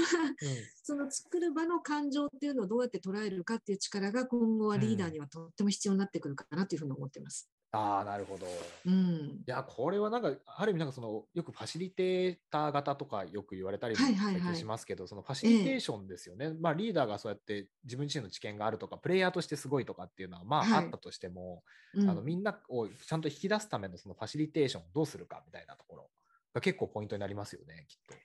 [0.82, 7.50] その作る場の感情っていうのをどうやって捉えるかっていう力が今後はリーダーにはとっても必要になってくるかなというふうに思ってます。
[7.72, 8.48] ああ、なるほど。
[8.88, 16.46] うん、いや、これはなんか、ある意味、なんかその、よくファシリテーター型とかよく言われたりもしますけど、そのファシリテーションですよね。
[16.46, 21.64] えー、まあ、リーダーがそうやって自分自身の知見があるとか、プレイヤーとしてすごいとかっていうのは、まあ、あったとしても、
[21.96, 26.10] あのみんなをちゃんと引き出すためのそのファシリテーションをどうするかみたいなところ
[26.54, 28.16] が結構ポイントになりますよね、きっと。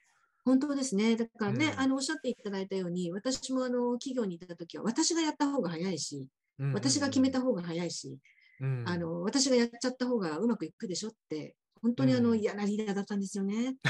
[0.43, 1.15] 本当ですね。
[1.15, 6.27] だからね、うん、あのおっしゃっていただいたように、私もあの企業にいたときは、私がやった方が早いし、
[6.73, 8.17] 私が決めた方が早いし、
[8.61, 13.75] うん、あの私がやっちゃった方がうまくいくでしょって、本当にあの、うん、嫌なリーダーだったんですよね。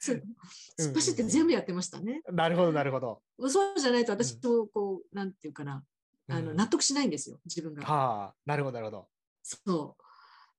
[0.00, 2.22] 突っ走って全部やってましたね。
[2.30, 3.22] なるほど、なるほど。
[3.48, 5.84] そうじゃないと私とこう、なんていうかな、
[6.28, 7.84] あの納得しないんですよ、自分が。
[7.84, 9.08] はあ、なるほど、なるほど。
[9.42, 10.02] そう。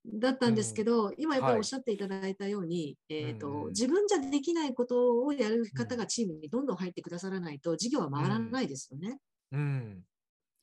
[0.04, 9.18] だったんですけど、うん、今やっぱりおっしゃっていただいたように、はい、えーと、うん、自分じゃできないことをやる方がチームにどんどん入ってくださらないと、事業は回らないですよね。
[9.52, 10.04] うん、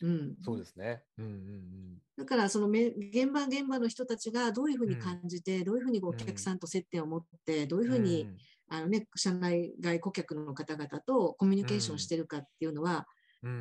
[0.02, 1.04] うん、そうですね。
[1.18, 8.30] うんうんうん、だからそのめ現場現場の人たちがどういうふうに感じて、うん、どういうふうにお客さんと接点を持って、どういうふうに、
[8.70, 13.08] あのね、社内外顧客の方々とコミュニケーションしてるかっていうのは、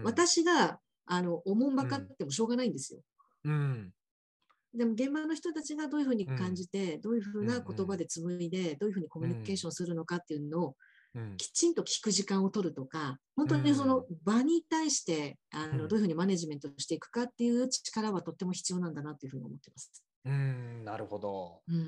[0.04, 3.00] 私があのおもんばかってもしょうがないんですよ。
[3.44, 3.90] うん。
[4.74, 10.76] でも現場の人たちがどういうふうに感じて、どういうふうな言葉で紡いで、どういうふうにコミュニケーションするのかっていうのを
[11.36, 20.04] きちんと聞く時間を取るとか、本当にその場に対して、あのどういうふうにマネジメントしていくかっていう力はとっても必要なんだなっていうふうに思ってます。
[20.24, 21.62] うんなるほど。
[21.68, 21.80] うん、い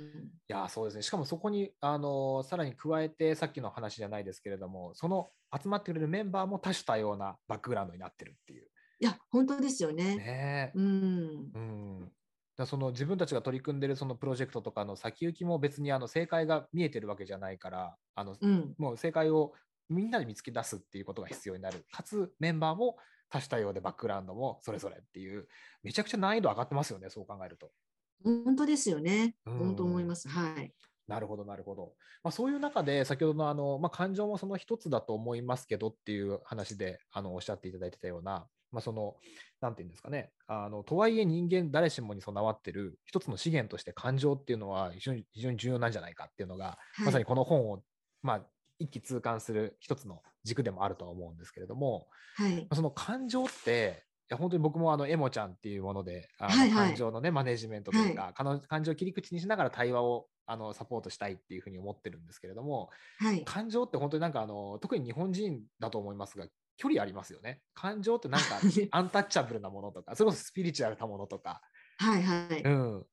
[0.49, 1.03] やそうですね。
[1.03, 5.29] しかもそこにあのさらに加えてさっきの話じゃないですけれどもその
[5.63, 8.67] 集まってくれるメンバーも多種多様なバックグラウンドになってるっていう。
[9.01, 10.17] いや本当ですよね。
[10.17, 12.13] ねうんうん、
[12.61, 19.53] だその自分たちが取り組んでるそのプロジェクトとかの先行きも別にあの正解が見えてるわけじゃないからあの、うんもう正解を
[19.89, 22.97] みんなで見つけ出すっていうことが必要になるかつメンバーも
[23.29, 25.49] 多種多様でバックグラウンドもそれぞれっていう
[25.83, 27.71] めちゃくちゃ難易度上がってますよねそう考えると。
[28.23, 29.35] 本当ですよね。
[29.47, 30.29] うん本当思います。
[30.29, 30.73] はい。
[31.09, 39.17] なるほどなるほど、まあ、そういう中で先ほどのあの、まあ、感情もその一つだと思いますけどっていう話であのおっしゃっていただいてたような、まあ、その
[39.61, 47.83] なんていうんですかねあのとはいえ人間誰しもに備わってる一つの資源として感情っていうのは非常に非常に重要なんじゃないかっていうのが、はいまさにこの本を、
[48.23, 48.41] まあ、
[48.79, 52.07] 一気通貫する一つの軸でもあるとは思うんですけれども、
[52.37, 52.67] はいま。
[52.71, 63.45] あその感情っていや本当に僕もあのエモちゃんっていうものであのはいはい感情のねマネジメントというか、かの感情を切り口にしながら対話をあのサポートしたいっていうふうに思ってるんですけれどもはい。
[63.45, 66.47] 感情って本当になんかあの特に日本人だと思いますが
[66.81, 68.59] 距離ありますよね感情ってなんか
[68.91, 71.61] アンタッチャブルなものとかそれこそスピリチュアルなものとか、
[71.99, 72.23] はい。
[72.23, 72.63] はい。
[72.63, 73.07] うん、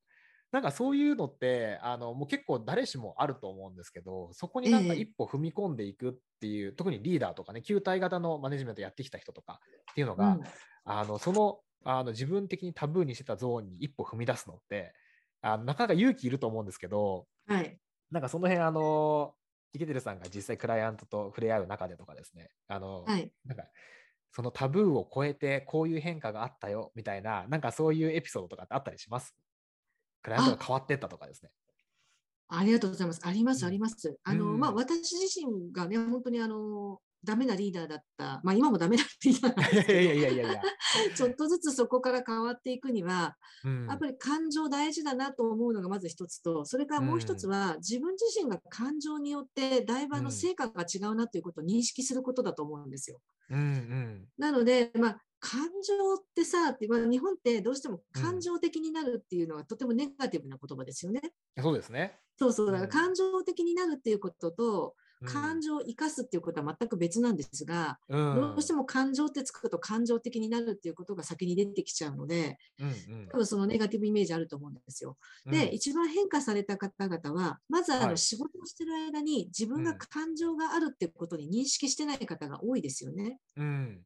[0.54, 9.60] なんかそういうのってあのもう結構誰しもあると思うんですけどそこになんかええ一歩踏み込んでいくっていう、特にリーダーとかね球体型のマネジメントやってきた人とか
[9.92, 10.44] っていうのが、うん
[10.90, 14.94] あのそのあの自分的にタブーにしてたゾーンに一歩踏み出すのって
[15.42, 17.78] あのなかなか勇気いると思うんですけどはい。
[18.10, 19.34] なんかその辺あの
[19.78, 23.32] 池てるさんが実際クライアントと触れ合う中でとかですねあの、はい。
[23.46, 23.64] なんか
[24.34, 29.36] そのタブーを超えてこういう変化があったよみたいななんかそういうエピソードとかってあったりします？
[30.22, 31.52] クライアントが変わってったとかですね。
[32.50, 33.22] ありがとうございます。
[33.24, 34.18] あります、うんあります。
[34.24, 40.62] あの、うんまあ、私自身がね、本当にあの、ダメなリーダーだった、まあ、今もダメなリーダーなんですいやいやけいやいやいや。
[40.62, 40.62] ど、
[41.14, 43.36] ちょっとずつそこから変わっていくには、
[43.66, 43.86] うん。
[43.86, 53.20] やっぱり感情大事だなと思うのがまず一つと、それからもう一つは、自分自身が感情によって、だいぶの成果が違うなということを認識することだと思うんですよ。
[53.50, 54.28] うんうん。
[54.38, 61.22] なので、まあ、感情ってさって、まあ、日本ってどうしても感情的になるっていうのはとてもネガティブな言葉ですよね。
[61.62, 62.20] そうですね。
[62.40, 62.90] そうそう、だからうん。
[62.90, 68.36] 感情的になるっていうことと、うん感情を生かすっていうことは全く別なんですが、うん。
[68.36, 72.92] どうしても感情ってつくと感情的になるっていうことが先に出てきちゃうので、うんう
[73.24, 73.28] ん。
[73.30, 75.18] 多分そのネガティブイメージあると思うんですよ。
[75.46, 75.52] うん。
[75.52, 78.08] で、一番変化された方々は、まずあはい。
[78.10, 83.40] の仕事をしてる間に自分がうん感情があるっていうことに認識してない方が多いですよね。
[83.56, 84.02] うん。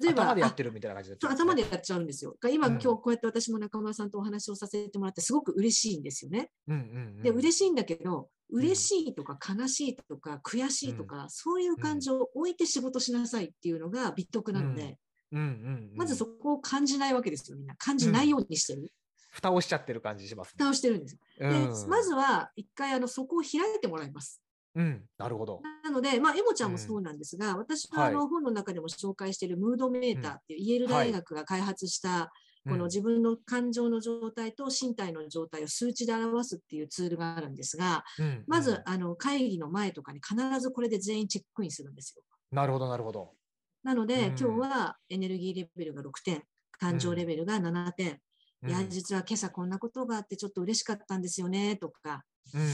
[0.00, 2.36] 例えば、頭でやっあてるみたいな感じで、そう頭でやっちゃうんですよ。
[2.40, 2.72] が今、うん。
[2.74, 6.50] 今日こうやって私も中村さんとお話をさせてもらってすごく嬉しいんですよね。
[6.66, 14.98] うんうんうん、で、嬉しいんだけど、ん嬉しいとか悲しいとか悔しいとか、そういう感情を置いて仕事しなさいっていうのが美徳なので、
[15.32, 15.40] うん。
[15.40, 15.46] うん。
[15.46, 17.74] うん、まずそこを感じないわけですよ、みんな。
[17.76, 18.92] 感じないようにしてる。
[19.30, 21.18] 蓋をしちゃってる感じします、蓋をしてるんです。
[21.38, 21.88] で、うん。
[21.88, 24.42] まずは一回あのそこを開いてもらいます。
[24.74, 25.60] うん、なるほど。
[25.82, 28.28] なので、まあ、エモちゃんもそうなんですが、私はあの、はい。
[28.28, 32.30] 本の中でも紹介しているムードメーターっていう、イェール大学が開発した、
[32.68, 42.22] この自分の感情の状態と身体の状態を数値で表すっていうツールがあるんですが、うんまずうんあの会議の前とかに必ずこれで全員チェックインするんですよ。
[42.50, 43.32] なるほど、なるほど。
[43.82, 46.42] なので、うん今日はエネルギーレベルが6点、
[46.78, 48.20] 感情レベルが7点、
[48.66, 48.90] いや、うん。
[48.90, 52.64] 実は今朝こんなことがあってちょっと嬉しかったんですよねとか、うんう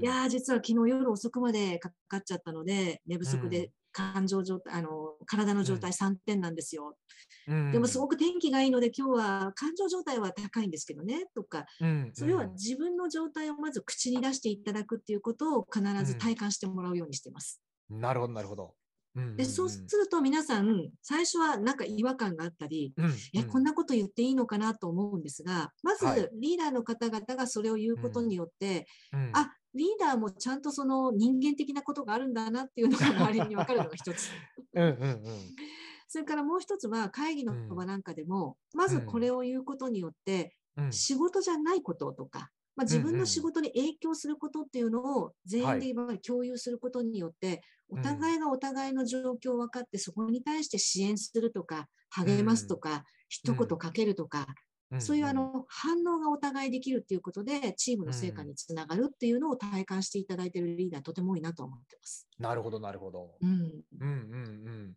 [0.00, 6.96] ん、いやー、実は昨日夜遅くまでかかっちゃったので、寝不足うんで感情状態、あの体の状態3点なんですよ。
[7.46, 17.60] うん、でもすごく天気がいいので、今日は感情状態は高いんですけどねとか、うん、それは自分の状態をまず口に出していただくっていうことを必ず体感してもらうようにしてます。
[17.90, 18.74] うんなるほど、なるほど。
[19.16, 26.28] うんで、そうすると皆さん、最初はなんか違和感があったり、うん、え、こんなこと言っていいのかなと思うんですが、まずはい。
[26.34, 34.30] リーダーの方々がそれを言うことによって、うん、あ、リーダーもちゃんとその人間的なことがあるんだなっていうのが周りに分かるのが一つ。
[34.74, 35.22] うんうんうん。
[36.08, 54.46] それからもう一つは会議の場なんかでも、まずこれを言うことによって、うん、仕事じゃないこととか、まあ、自分の仕事に影響することっていうのを全員で今まで共有することによって、お互いがお互いの状況を分かって、そこに対して支援するとか、励ますとか、一言かけるとか、
[54.90, 55.00] うん。
[55.00, 62.28] そういうあ、の反応がお互いできるっていうことで、チームの成果につながるっていうのを体感していただいているリーダー、とても多いなと思ってます。
[62.38, 63.36] なるほど、なるほど。
[63.40, 64.94] うん、うんうんうん。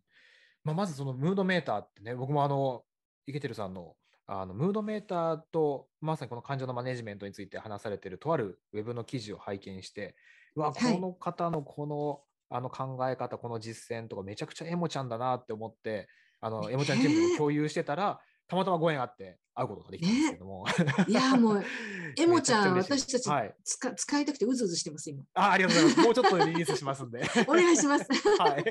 [0.64, 2.84] まあ、まずそのムードメーターってね、僕もあの、
[3.26, 3.96] 池てるさんの
[4.30, 10.14] あのムードメーターとまさにこの感情のマネジメントについて話されているとあるウェブの記事を拝見して、
[10.54, 12.20] うわ、こはいの方のこの,、
[12.50, 16.08] あの考え方、この実践とかめちゃくちゃエモちゃんだなって思って、
[16.40, 20.64] あのねエモちゃんチームでも共有してたら、たまたまご縁あって会うことができたんですけども。
[21.06, 21.64] いやもう、
[22.18, 25.22] エモちゃん、私たち、はい使使いたくてうずうずしてます、今。
[25.34, 26.06] あありがとうございます。
[26.06, 27.22] もうちょっとでリリースしますんで。
[27.46, 28.06] お願いします。
[28.40, 28.64] はい。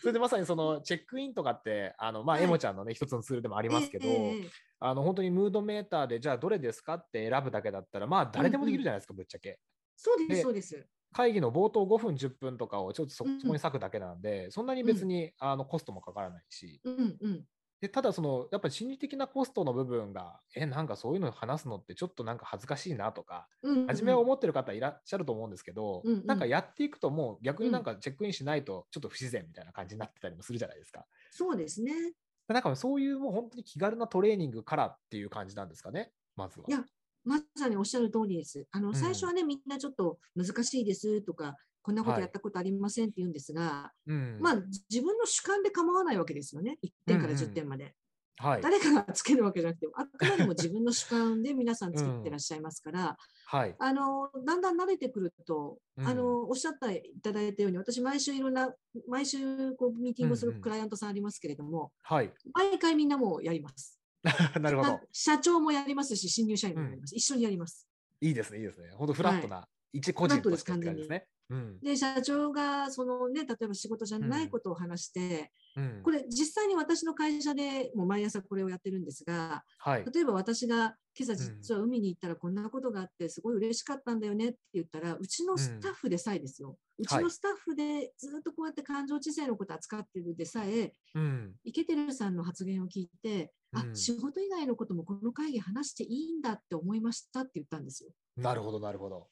[0.00, 4.06] それでまさにそのチェックインとかって、あのまあ、はいエモちゃんのね、一つのツールでもありますけど、
[4.80, 9.58] あの本当にムードメーターで、じゃあどれですかって選ぶだけだったら、まあ誰でもできるじゃないですか、ぶっちゃけ。
[9.96, 10.86] そうで、ですそうです。
[11.12, 17.44] 会議の冒頭5分、10分とかをちょっとそこに割くだけなんで、そんなに別に、あのコストもかからないし、うんうん。
[17.82, 31.04] でただその、やっぱり心理的なコストの部分が、え、なんかそういうの話すのってちょっとなんか恥ずかしいなとか、うんうん初めは思ってる方いらっしゃると思うんですけど、うんうんなんかやっていくともう逆になんかチェックインしないとちょっと不自然みたいな感じになってたりもするじゃないですか。
[31.32, 31.92] そうですね。
[32.46, 36.66] なんかそういうもう本当に気軽なトレーニングからっていう感じなんですかね、まずは。
[36.68, 36.84] いや
[37.24, 38.66] まさにおっしゃる通りです。
[38.70, 44.54] あの、ん最初はね、みんなちょっと難しいですとか、こんなことやったことありませんって言うんですが、うん、まあ、
[44.88, 46.78] 自分の主観で構わないわけですよね。
[46.84, 47.94] 1点からうんうん10点まで。
[48.38, 48.62] はい。
[48.62, 53.16] 誰かがつけるわけじゃなくて、あくまでも自分の主観で皆さん作ってらっしゃいますから、
[53.46, 53.74] はい。
[53.78, 58.72] あの、だんだん慣れてくると、うんあの、おっしゃっていただいたように、私、毎週いろんな、
[59.08, 62.32] 毎週こうミーティングをすうんうんるクライアントさんありますけれども、はい。
[62.54, 64.00] 毎回みんなもうやります。
[64.60, 65.00] なるほど。
[65.12, 67.14] 社長もやりますし、新入社員もやります。
[67.14, 67.88] 一緒にやります。
[68.20, 68.90] いいですね、いいですね。
[68.96, 71.26] 本当フラットな、一個人としてって感じですね。
[71.52, 71.80] うん。
[71.80, 80.04] で、社長が、そのね、例えば仕事じゃないことを話して、うんこれ実際に私の会社でもう毎朝これをやってるんですが、はい。
[80.12, 86.76] 例えば私が今朝実は海に行ったらこんなことがあってすごい嬉しかったんだよねって言ったら、うちのスタッフでさえですよ。
[86.98, 91.54] うちはいのスタッフでずっとこうやって感情知性のこと扱ってるでさえ、うん。
[91.64, 98.10] イケてるさんの発言を聞いて、あう、ん仕事以外のこともこの会議話していいんだって思いましたって言ったんですよ。
[98.36, 99.28] なるほど、なるほど。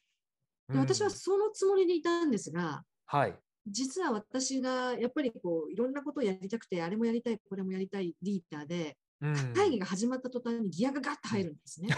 [0.71, 3.35] で私はうんそのつもりでいたんですが、はい。
[3.67, 11.89] 実は私がやっぱりこういろんなことをやりたくて、あれもやりたい、これもやりたいリーダーで、うん会議が始まった途端にギアがガッと入るんですね。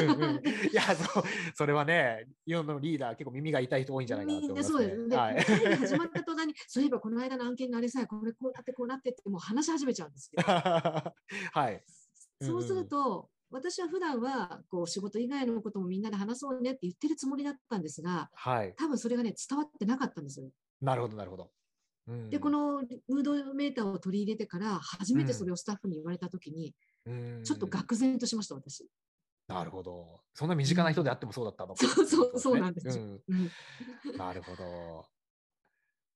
[0.00, 1.24] うんうんいやそう、
[1.54, 4.78] それはね、世のリーダー、結構耳が痛い人多いんじゃないかなと思います、ね。
[4.78, 5.08] そうです。
[5.08, 10.42] で、はい会議始まった途端に、そういえばこの間の案件のあれさえ、これこうなってこうなってって、もう話し始めちゃうんですよ。
[10.42, 11.74] はい。
[11.74, 11.80] うん
[12.42, 18.74] そうすると、私は普段はこう仕事以外のこともみんなで話そうねって言ってるつもりだったんですが、はい。
[18.76, 20.48] 多分それがね、伝わってなかったんですよ。
[20.80, 21.50] なるほど、なるほど。
[22.08, 26.74] うんで、こ、のムードメーターを取り入れてから、初めてそれをスタッフに言われたときに、
[27.06, 28.88] うんちょっと愕然としました、私。
[29.46, 30.20] なるほど。
[30.34, 35.06] そんな身近な人であってもそうだったのか、 そうそうそうなんですようんうんなるほど。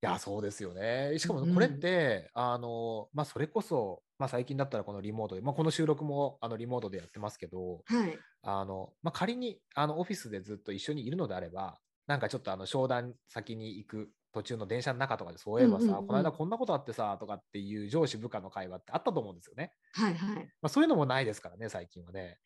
[0.02, 1.16] いや、そうですよね。
[1.18, 8.18] しかもうんこれって、あの、まあ、それこそ、まあ、最近だったらこのリモートで、まあ、この収録もあのリモートでやってますけど、はい。
[8.42, 19.72] あの、まあ、仮にあのオフィスでずっと一緒にいるのであれば、なんかちょっとあの商談先に行く途中の電車の中とかで、そういえばさ、うんうんうんこの間こんなことあってさ、とかっていう上司部下の会話ってあったと思うんですよね。
[19.92, 20.50] はいはい。
[20.62, 22.38] まあ、そういうのもないですからね、最近はね。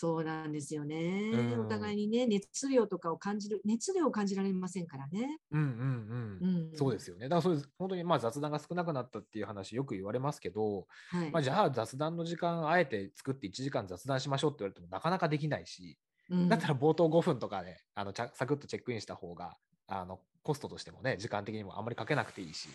[0.00, 1.30] そうなんですよね。
[1.32, 5.40] うんお互いにね、熱量とかを感じる、熱量を感じられませんからね。
[5.50, 6.68] うんうんうん。
[6.70, 6.76] うん。
[6.76, 7.28] そうですよね。
[7.28, 11.32] だからそういう本当にまあ雑談が少なくなったっていう話よく言われますけど、はい。
[11.32, 15.98] まあ、じゃあ雑談の時間あえて作って1時間雑談しましょうって言われてもなかなかできないし、
[16.30, 19.56] うんだったら冒頭5分とかで、あのサクッとチェックインした方が
[19.88, 22.68] あのコストとしてもね時間的にもあんまりかけなくていいし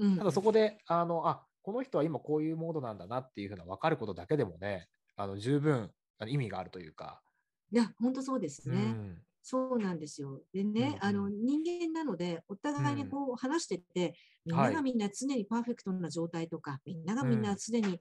[0.00, 5.90] うんただそこであのあこの人は今こういうモードなんだなっていうふうな分かることだけでもねあの十分
[6.28, 7.22] 意味があるというか、
[7.70, 9.00] いや、本当そうですね。
[9.06, 9.24] うん。
[9.42, 10.42] そうなんですよ。
[10.52, 11.00] でね、うんうん。
[11.00, 18.00] あの人間なので、お互いにこう話してて、みんはないがみんな常にパーフェクトな状態とか、みんながみんな常に、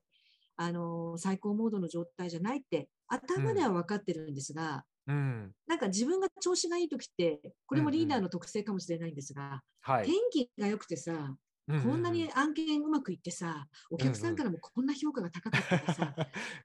[0.57, 5.55] あの最高モードの状態じゃないって、頭では分かってるんですが、うん。
[5.68, 10.14] なんか自分が調子がいい時って、これもリーダーの特性かもしれないんですが、はい。
[10.14, 11.38] 天気が良くてさ、
[11.68, 16.16] うううこんなに案件うまくいってさ、お客さんからもこんな評価が高かったからさ、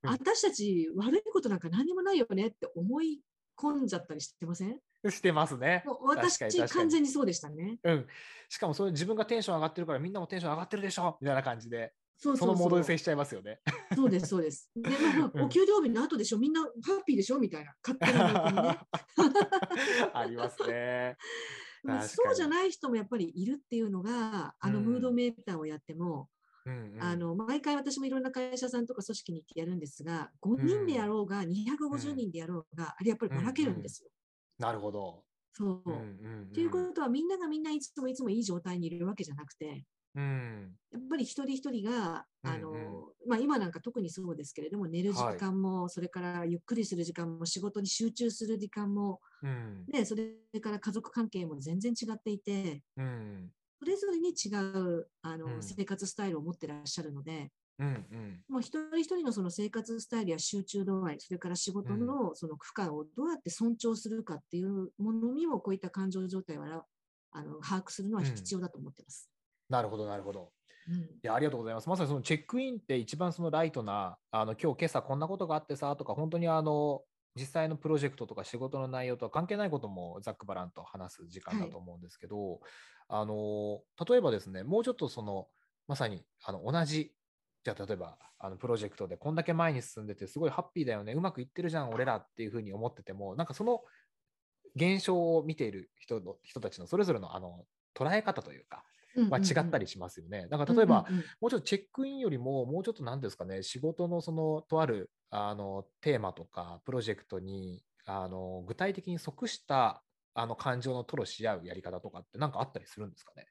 [0.03, 3.21] うん私たち悪いことなんか何にもないよねって思い
[3.57, 4.79] 込んじゃったりしてません？
[5.11, 5.85] してますね。
[6.03, 6.39] 私
[6.69, 7.79] 完全にそうでしたね。
[7.85, 8.07] うん、
[8.49, 13.61] しかもそれ自分がテンション上がってるからみんなもテンション上がってるでしょみたいな感じでそうそのモードで接しちゃいますよね。
[13.95, 14.69] そうです、そうです。
[14.75, 16.69] で、まあうんお給料日の後でしょ、みんなハ
[17.01, 18.79] ッピーでしょみたいな、勝手なね。
[20.13, 21.17] ありますね。
[22.03, 26.29] そうじゃない人もやっぱりいるっていうのが、あのうんムードメーターをやっても、
[26.67, 34.11] うんうんあの毎回私もいろんな会社さんとか組織に行ってやるんですが、5人でやろうが、250人でやろうが、あれやっぱりばらけるんですよ。
[34.59, 35.25] なるほど。
[35.53, 35.83] そう。
[35.87, 39.85] うんうんうんということは、みんながみんないつもいつもいい状態にいるわけじゃなくて、
[40.15, 40.77] うん。
[40.91, 43.05] やっぱり一人一人が、あのうんうん。
[43.27, 49.85] まあ、今なんか特にそうですけれども、寝る時間も、それからゆっくりする時間も、仕事に集中する時間も、うん。
[49.89, 53.53] ね、それから家族関係も全然違っていて、うん。
[53.81, 55.63] それぞれに違うあの、うん。
[55.63, 58.45] 生活スタイルを持ってらっしゃるので、うんうん。
[58.49, 66.87] もう一人一人のその生活スタイルや集中度合い、それから仕事のその負荷をどうやって尊重するかっていうものにもこういった感情状態は
[67.31, 69.31] あの把握するのは必要だと思ってます。
[69.69, 70.53] なるほど、なるほど。
[70.89, 71.89] うんいや、ありがとうございます。
[71.89, 77.03] まさにそのチェックインって一番そのライトな、あの今日今朝こんなことがあってさとか、本当にあの
[77.35, 82.61] 実際のプロジェクトとか仕事の内容とは関係ないこともざっくばらんと話す時間だと思うんですけど、
[83.09, 85.49] あの例えばですね、もうちょっとその
[85.87, 87.13] まさにあの同じ、
[87.65, 93.83] じゃあ例えばあのプロジェクトでこんだけ前に進んでてすごいハッピーだよね、うまくいってるじゃん、俺らっていうふうに思ってても、なんかその
[94.75, 98.85] 現象を見ている人の人たちのそれぞれのあの捉え方というか、
[99.29, 100.49] まあ、違ったりしますよね。
[100.49, 101.07] だから例えば、
[101.41, 110.05] もうちょっとチェックインよりも、もうちょっと何ですかね、仕事のそのとあるあのテーマとかプロジェクトにあの具体的に即した
[110.35, 113.49] あの感情の吐露し合うやり方とかって何かあったりするんですかね？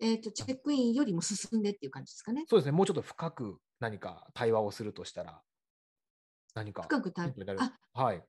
[0.00, 2.46] えっと、チェックインよりも進んでっていう感じですかね。
[2.48, 5.42] そうですね、もうちょっと深く何か対話をするとしたら、
[6.54, 8.24] 何か深く対ヒントになるあはい。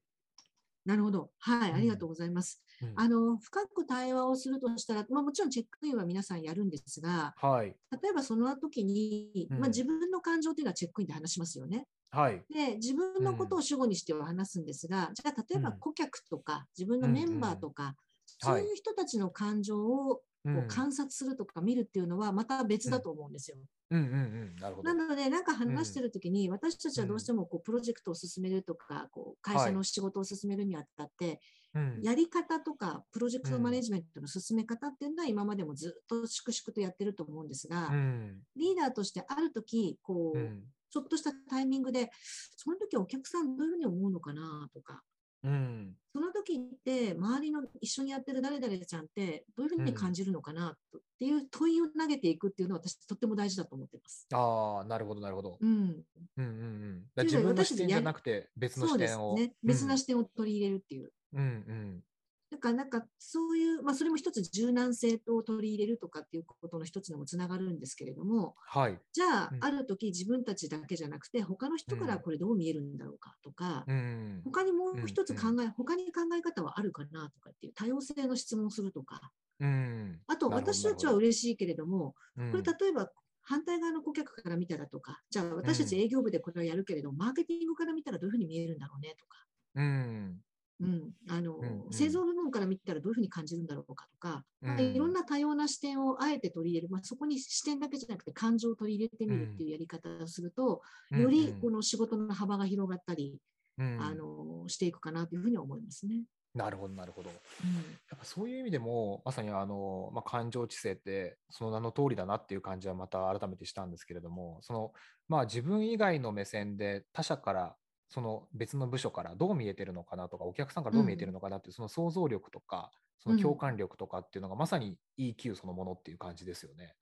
[0.86, 1.30] なるほど。
[1.40, 2.62] はい、うんありがとうございます。
[2.82, 7.76] うんあの、深く対話をするとしたら、まあ、もちろんチェックインは皆さんやるんですが、はい。
[8.02, 11.86] 例えばその時に、うんまあ、自分の感情というのはチェックインで話しますよね。
[12.10, 12.44] はい。
[12.54, 17.96] で、自分のことを主語にしては話すんですが、じゃあ例えばうん顧客とか、自分のメンバーとか、
[18.40, 23.58] そういう人たちの感情をうんこう観察するとか見るっていうのはまた別だと思うんですよ。
[23.90, 24.16] うんうんう
[24.54, 24.56] ん。
[24.56, 24.94] なるほど。
[24.94, 25.08] な。
[25.08, 31.40] ので、なんか話してるときに、私たちはどうしてもこうプロジェクトを進めるとか、こう会社の仕事を進めるにあたって、
[31.74, 32.02] うん。
[32.02, 38.42] やり方とか、プロジェクトマネジメントの進め方っていうのは今までもずっと粛々とやってると思うんですが、うん。
[38.56, 40.64] リーダーとしてあるとき、こう、うん。
[40.90, 42.10] ちょっとしたタイミングで、
[42.58, 45.04] その時お客さんどういうふうに思うのかなとか、
[45.44, 54.28] うんその時って周りの一緒にやってる誰々ちゃんってどういうふうに感じるのかなとっていう問いを投げていくっていうのは私とっても大事だと思ってます。
[54.34, 55.58] ああ、なるほど、なるほど。
[55.62, 56.04] うん、うん
[56.38, 57.24] うんうん。
[57.24, 59.36] 自分の視点じゃなくて別のそうです視点を。
[59.36, 59.54] ね。
[59.64, 61.14] 別な視点を取り入れるっていう。
[61.34, 62.04] うんうん
[62.52, 69.00] だからなんかそういう、まあそれも一つ柔軟性を取り入れるとかっていうことの一つにもつながるんですけれども、はい。
[69.14, 69.60] じゃあうん。
[69.62, 74.42] ある時自分たちだけじゃなくて他の人からこれどう見えるんだろうかとか、うん。
[74.44, 75.62] 他にもう一つ考うん。
[75.62, 80.22] え、他に考え方はあるかなとかっていう多様性の質問をするとか、うん。
[80.28, 82.52] あと私たちは嬉しいけれども、うん。
[82.52, 89.38] これ例えば反対側の顧客から見たらとか、じゃあ私たち営業部でこれをやるけれども、マーケティングから見たらどういうふうに見えるんだろうねとか、
[89.76, 90.42] うん。
[90.82, 91.94] うんあのうんうん。
[91.94, 103.38] 製造部門から見たらどういうふうに感じるんだろうかとか、まあうんいろんな多様な視点をあえて取り入れる、まあ、そこに視点だけじゃなくて感情を取り入れてみるっていうやり方をすると、よりこの仕事の幅が広がったり、
[103.78, 103.96] うん。
[103.96, 106.24] うんあのしていくかなというふうに思いますね。
[106.54, 107.30] なるほど、なるほど。
[107.30, 107.80] やうん。
[108.16, 114.94] っぱそういう意味でも、まさにあの、まあ、感情知性って、その名の通りだなっていう感じはまた改めてしたんですけれども、その、
[115.30, 117.76] まあ、自分以外の目線で他者から、
[118.12, 126.94] その別の部署からどう見えてるのかなとか、お客さんからどう見えてるのかなっていう、その想像力とか、その共感力とかっていうのがまさに EQ そのものっていう感じですよね。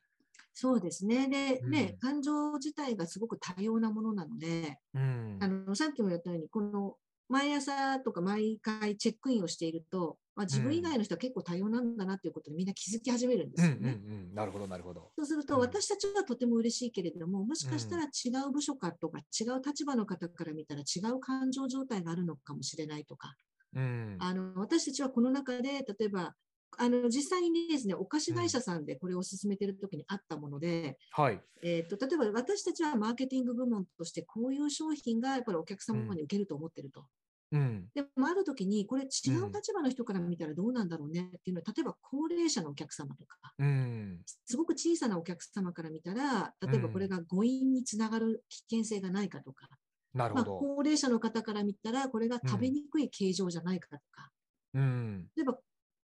[0.53, 1.27] そうですね。
[1.27, 5.37] で、うんね、感情自体がすごく多様なものなので、うん。
[5.41, 6.95] あのさっきも言ったように、この
[7.29, 14.01] 毎朝とか毎回チェックインをしていると、まあ、自分以外の人は結構多様なんだなということにみんな気づき始めるんでうんうんすよね。
[14.03, 14.33] うん。
[14.33, 15.13] なるほど、なるほど。
[15.17, 23.35] そうすると、うん私たちはとても嬉しいけれども、もしかしたら違う部署かとか、違う立場の方から見たら違う感情状態があるのかもしれないとか、
[23.73, 24.19] うん。
[24.19, 26.35] あの私たちはこの中で、例えば、
[26.81, 31.39] あの実際にですね、お菓子会社さんでこれを進めているときにあったもので、はい。
[31.61, 37.05] えー、と例えば私たちはマーケティング部門としてこういう商品がやっぱりお客様に受けると思ってると。
[37.51, 37.87] うん。
[37.93, 44.21] でもある時にこれ違う立場の人から見たらどうなんだろうねっていうのは、例えば高齢者のお客様とか、うん。
[44.45, 49.67] すごく小さなお客様から見たら、例えばこれが誤飲につながる危険性がないかとか、
[50.13, 50.59] まあ、なるほど。
[50.59, 54.29] 高齢者の方から見たらこれが食べにくい形状じゃないかとか、
[54.75, 55.27] うん。
[55.35, 55.57] 例えば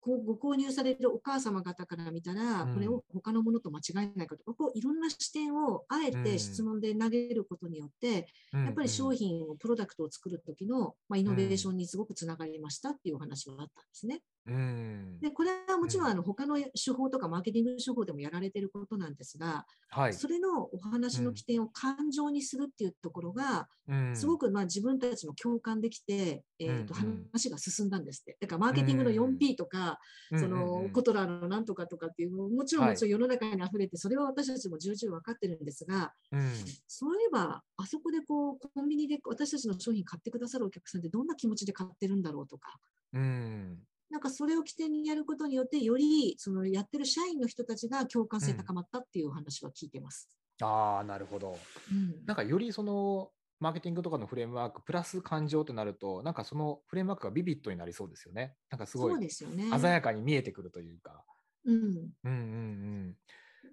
[0.04, 2.74] ご購入されるお母様方から見たら、うん。
[2.74, 4.44] これを他のものと間違えないかと。
[4.44, 14.20] か、こういろんな視点をあえて質問で投げることによって、やっぱり商品を、プロダクトを作る時の、まあ、イノベーションにすごくつながりましたっていうお話があったんですね。
[14.46, 15.18] うん。
[15.20, 16.12] で、これはもちろんうん。
[16.12, 20.14] あの他の手法とかマーケティング手法でもやられていることなんですが、はい。
[20.14, 23.68] それのお話の起点を感情にするっていうところが、
[24.14, 28.36] すごく、くまあ自分たちも共感できて、えーと話が進んだんですって。
[28.40, 29.98] だからマーケティングの 4P とか、
[30.36, 36.52] そのコトラのなんとかとかっていうのももちろんはいもちろん世の中に溢れて、それは私たちも重々分かってるんですが、うん、
[36.86, 42.78] そういえば、あそこでこうコンビニで私たちの商品買ってくださるお客さんってどんな気持ちで買ってるんだろうとか、
[43.12, 43.78] うん、
[44.10, 50.28] なんかそれを起点にやることによって、よりそのやってる社員の人たちが共感性高まったっていうお話は聞いてます。
[50.60, 51.58] ああ、なるほど。
[51.90, 53.30] うん、なんかよりその
[53.60, 58.54] マーケティングとかのフレームワークプラス感情となると、なんかそのフレームワークがビビッドになりそうですよね。
[58.70, 59.58] なんかすごい鮮
[59.90, 61.24] やかに見えてくるというか。
[61.64, 61.88] うん、うん
[62.24, 63.16] うんうん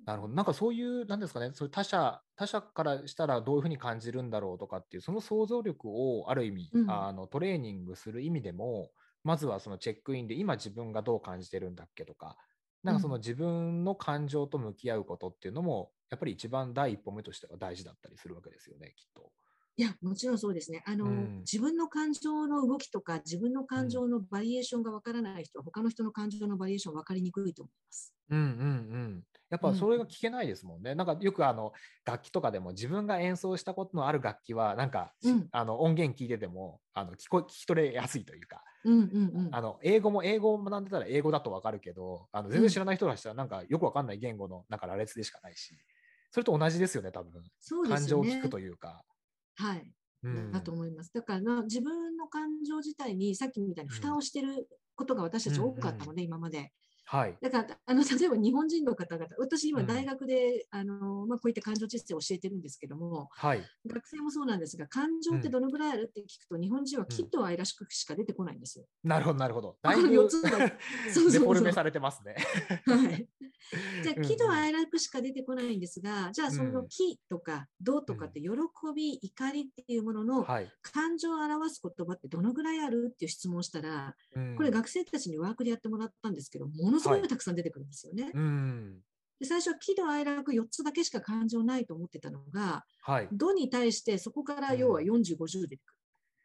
[0.05, 0.33] なるほど。
[0.33, 8.89] なんかそういう、なんですかね、そういう他者、他者からしたらどういうふうに感じるんだろうとかっていう、その想像力をある意味、うん、あのトレーニングする意味でも、
[9.23, 12.37] まずはそのチェックインで今自分がどう感じてるんだっけとか、
[12.83, 19.31] なんかその自分の感情と向き合うことっていうのも、やっぱり一番第一歩目としては大事だったりするわけですよね、きっと。
[19.77, 20.83] いや、もちろんそうですね。
[20.85, 28.13] あの、うん、自分の感情の動きとか、自分の感情のバリエーションがわからない人は、うん、他の人の感情のバリエーション分かりにくいと思います。
[28.29, 29.23] うんうんうん。
[29.49, 30.91] やっぱそれが聞けないですもんね。
[30.91, 31.71] うん、なんかよくあの
[32.05, 45.75] 楽器とかでも自分が演奏したことのある楽器はなんか、うん、あの音源聞いててもあの聞こ聞き取れやすいというか、うんうんうん、あの英語も英語を学んでたら英語だとわかるけどあの全然知らない人からしたらなんかよくわかんない言語のなんか羅列でしかないし
[46.31, 47.43] それと同じですよね多分。
[47.59, 47.89] そうね。
[47.89, 49.03] 感情を聞くというか。
[49.55, 49.85] はい。
[50.53, 51.11] だと思います。
[51.13, 56.71] だから自分の感情自体にさっきみたいに蓋をしてることが私たち多かったので、今まで。
[57.11, 68.85] はい、だからあの例えば日本人の方々、私今大学で、うん、あのまあ、こういった感情知識を教えてるんですけども、はい、学生もそうなんですが、感情ってどのぐらいあるって聞くと、うん、日本人は喜怒哀らしくしか出てこないんですよ。
[69.03, 69.75] なるほど、なるほど。
[69.83, 72.37] だいぶ4つのデフォルメされてますね。
[72.85, 73.27] はい、
[74.03, 78.47] じゃあ、喜怒哀楽しか出てこないんですが、じゃあその喜とか怒とかって喜
[78.95, 80.45] び、怒りっていうものの
[80.81, 84.15] 感情を表す言葉ってどのぐらいあるっていう質問をしたら、
[84.55, 88.31] これ学生たちにワークでやってもらったんですけど、ものすごいたくさん出てくるんですよね。
[89.39, 95.95] で最初は喜怒哀楽4つだけしか感情ないと思ってたのが、はい、怒に対してそこから要は40、50出てく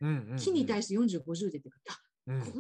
[0.01, 0.37] る。
[0.39, 1.85] 喜に対して40、50出てくる。
[1.91, 2.55] あ、こんなに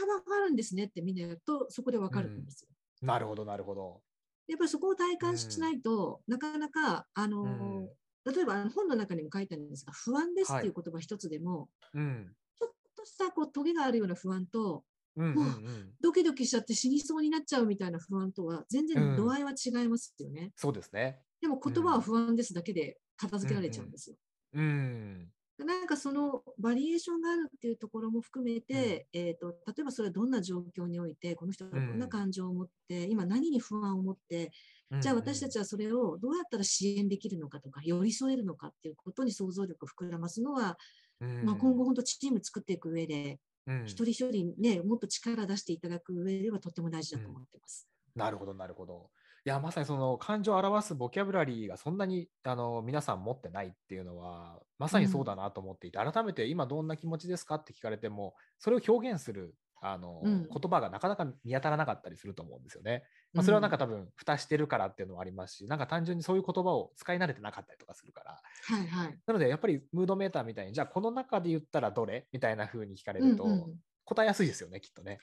[0.00, 2.70] 幅があるんですねってみんなやるとそこでわかるんですよ。
[3.02, 4.02] なるほど、なるほど。
[4.48, 7.88] やっぱりそこを体感しないと、なかなか、あの
[8.24, 14.84] 例えば本の中にも書いてあるんですが、不安ですっていう言葉一つでも、はいうん、ちょっとしたこうトゲがあるような不安と、
[15.16, 20.42] うんうんうん、ドキドキしちゃって死にそうになっちゃうみたいな不安とは全然度合いは違いますよね。
[20.42, 21.20] うん、そうですね。
[21.40, 24.16] でも言葉は不安ですだけで片付けられちゃうんですよ。
[24.54, 25.66] うん、うん。
[25.66, 34.52] なんかそのバリエーションがあるっていうところも含めて、うん、えーと、例えばそれはどんな状況においてこの人がどんな感情を持って、うん、今何に不安を持って、
[34.90, 40.76] うん、じゃあ私たちはそれをどうやったら支援できるのかとか寄り添えるのかっていうことに想像力を膨らますのは、
[41.20, 47.88] まあ、今後本当チーム作っていく上でうん、一人一人ね、もっと力出していただく上ではとても大事だと思ってます。
[48.14, 49.10] うん、なるほど、なるほど。
[49.44, 63.04] いや、まさにその感情を表すボキャブラリーがそんなにあの皆さん持ってないっていうのは、まさにそうだなと思っていて、うん、改めて今どんな気持ちですかって聞かれても、それを表現するあの、うん、言葉がなかなか見当たらなかったりすると思うんですよね。
[63.32, 68.40] まあ、それはなんか多分蓋してるからっていうのもありますし、なんか単純にそういう言葉を使い慣れてなかったりとかするから。
[68.76, 73.74] はいはい、なのでやっぱりムードメーターみたいに、じゃあこの中で言ったらどれみたいな風に聞かれると、うんうん、
[74.04, 75.20] 答えやすいですよね、きっとね。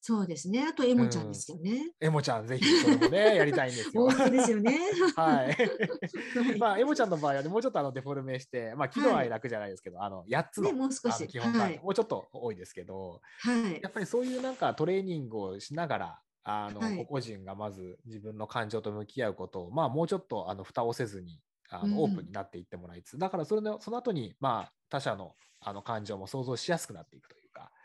[0.00, 0.64] そうですね。
[0.66, 1.92] あと、エモちゃんですよね。
[2.00, 4.08] うん、エモちゃん、ぜひ、それもね、やりたいんですよ。
[4.08, 4.78] 本当ですよね。
[5.16, 6.58] はい。
[6.58, 13.80] まあ、エモちゃんの場合は、ね、もうちょっとあのデフォルメして、まあ、喜怒哀楽じゃないですけど、はい、あの、8つの、ね、もう少し基本が、はい、もうちょっと多いですけど、はい。
[13.82, 27.41] やっぱりそういうなんかトレーニングをしながら、あの、はい、個々人がまず自分の感情と向き合うことを、まあ、もうちょっと、あの、蓋をせずに、あの、オープンになっていってもらいつつ、だからそれの、その後に、まあ、他者の、あの、感情も想像しやすくなっていくという。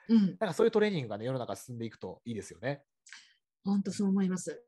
[0.10, 2.84] うん、なんかそういうトレーニングがね、世の中進んでいくといいですよね。
[3.64, 4.64] 本当そう思います。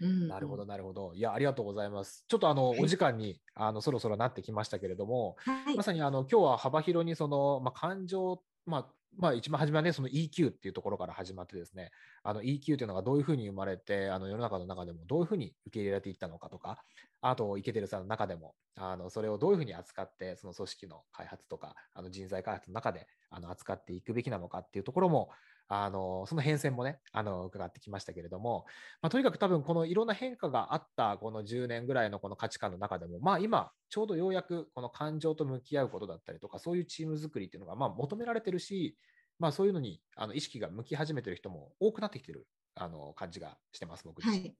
[0.00, 1.14] うん、なるほど、なるほど。
[1.14, 2.24] いや、ありがとうございます。
[2.28, 8.86] ちょっとあの、はい、お時間にあのそろそろなってきましたけれども、はい、まさにあの今日は幅広にその、まあ、感情、まあ、
[9.18, 11.90] まあ、一番初めはね、その EQ っていうところから始まってですね、
[12.22, 16.84] あの EQ っていうのがどういうふうに生まれて、あの世の中の中でもどういうふうに受け入れられていったのかとか、
[17.22, 25.30] あと、イケてるさんの中でも、あのそれをどういうふうに扱って、その組織の開発とか、あの人材開発の中であの扱っていくべきなのかっていうところも、
[25.68, 28.66] あのその変遷もね、あの伺ってきましたけれども、
[29.02, 38.96] まあ、とにかく多分このいろんな変化があったこの10年ぐらいのこの価値観の中でも、まあ、今、ちょうどようやくこの感情と向き合うことだったりとか、そういうチーム作りっていうのがまあ求められてるし、
[39.38, 44.38] まあ、そういうのにあの意識が向き始めてる人も多くなってきてるあの感じがしてます、僕自身。
[44.38, 44.56] はい、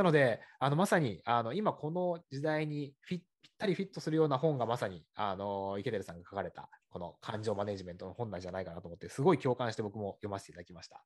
[0.00, 11.04] なので、あのまさにあの今この時代にフィぴったりフィットするような本がまさにあの池寺さんが書かれたこの感情マネジメントの本なんじゃないかなと思って、すごい共感して僕も読ませていただきました。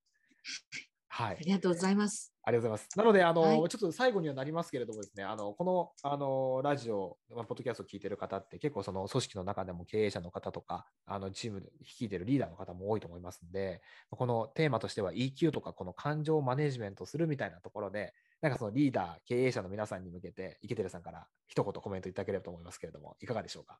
[1.16, 1.36] はい。
[1.36, 2.32] ありがとうございます。
[2.42, 2.98] ありがとうございます。
[2.98, 13.80] なので、あの、はい、ちょっと最後にはなりますけれどもですね、あの、この、あの、ラジオ、ポッドキャストを聞いてる方って結構その組織の中でも経営者の方とか、あの、チームで率いてるリーダーの方も多いと思いますんで、
[14.10, 18.12] このテーマとしては EQ とかこの感情をマネジメントするみたいなところで、
[18.44, 23.78] なんかそのリーダー、経営者の皆さんに向けて、池寺さんから一言コメントいただければと思いますけれども、いかがでしょうか？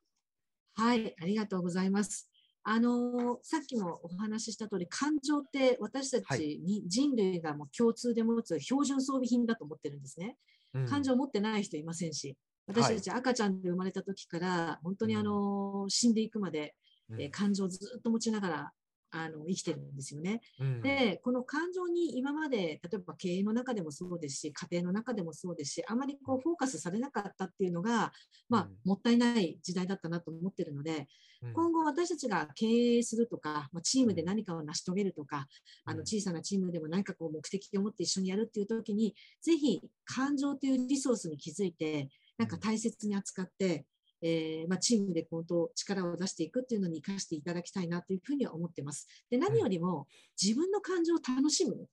[0.73, 2.31] はい、ありがとうございます。
[2.63, 10.35] あのさっきもお話しした通り、感情って私たちに人類がもう共通で持つ標準装備品だと思ってるんですね。
[10.73, 12.35] はい、感情を持ってない人いませんし、
[12.65, 16.73] 私たち赤ちゃんで生まれた時から、本当にあの、死んでいくまで、
[17.19, 18.71] え感情をずっと持ちながら
[19.17, 20.41] あの生きてるんですよね。
[20.59, 28.11] うん、で、この感情に今まで、例えば経営の中でもそうですし、家庭の中でもそうですし、あまりこうフォーカスされなかったっていうのが、
[28.49, 31.07] まあ、もったいない時代だったなと思ってるので、
[31.41, 35.47] うん、今後私たちが経営するとか、まあ、チームで何かを成し遂げるとか、
[35.85, 43.85] あの小さなチームでも何かこう目的を持って一緒にやるっていう時に、ぜひ感情というリソースに気づいて、なんか大切に扱って、
[44.27, 49.07] えー、まあ、チームで本当力を出していくっていうのに生かしていただきたいなというふうには思ってます。
[49.29, 50.07] で何よりも
[50.41, 51.87] 自分の感情を楽しむ。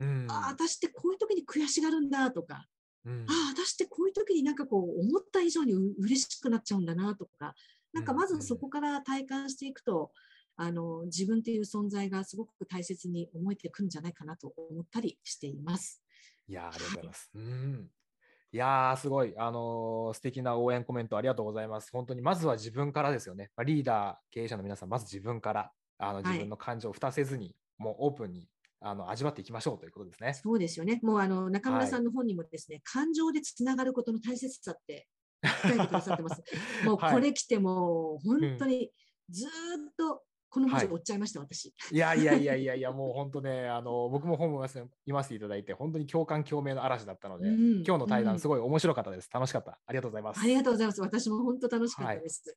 [0.00, 2.66] うん、ああ、私ってこういう時に悔しがるんだとか、
[3.04, 7.54] うん、ああ、私ってこういう時になんかこう思った以上に嬉しくなっちゃうんだなとか、
[7.92, 10.10] なんかまずそこから体感していくと、
[10.56, 16.02] あの自分っていう存在がすごく大切に思えてくるんじゃないかなと思ったりしています。
[16.48, 17.30] いやありがとうございます。
[17.34, 17.90] はい、うん
[18.54, 21.90] いやー、すごい、あのー、素敵な応援コメントありがとうございます。
[21.90, 23.50] 本当に、まずは自分からですよね。
[23.56, 28.48] まあ、リーダー、経営者の皆さん、まず自分から、あの自分の感情を蓋せずに、はい、もうオープンに
[28.80, 30.34] あの味わっていきましょうということですね。
[30.34, 31.00] そうですよね。
[31.02, 35.08] もうあの中村さんの本にもですね、はい、感情でつながることの大切さって
[35.42, 36.40] 書いてくださってます。
[36.86, 38.92] もうこれ来ても、本当に
[39.30, 39.50] ずっ
[39.96, 40.22] と
[40.54, 41.74] この文字を追っちゃいました、はい、私。
[41.90, 49.28] いやいやいやいやいや、もう本当ね、あの僕も本を読ませていただいて、本当に共感共鳴の嵐だったので、うん、今日の対談、すごい面白かったです。
[49.34, 49.80] 楽しかった。
[49.84, 50.40] ありがとうございます。
[50.40, 51.00] ありがとうございます。
[51.00, 52.42] 私も本当楽しかったです。
[52.46, 52.56] はい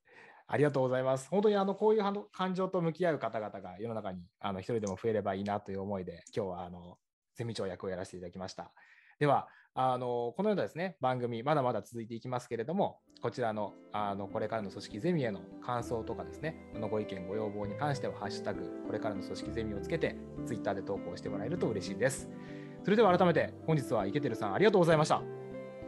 [0.50, 1.28] ありがとうございます。
[1.28, 6.96] 本当にあのこういう感情と向き合う方々が世の中にあの一人でも増えればいいなという思いで、今日はあの
[7.34, 8.72] ゼミ長役をやらせていただきました。
[9.18, 9.46] では、
[9.80, 20.16] あのこのようなですね番組、まだまだ続いていきますけれども、こちらのあのこれからの組織ゼミへの感想とかですね、このご意見、ご要望に関しては、ハッシュタグ、これからの組織ゼミをつけて、
[20.46, 22.28] ツイッターで投稿してもらえると嬉しいです。
[22.82, 25.14] それでは改めて、本日は池てるさん、ありがとうございました。
[25.16, 25.22] は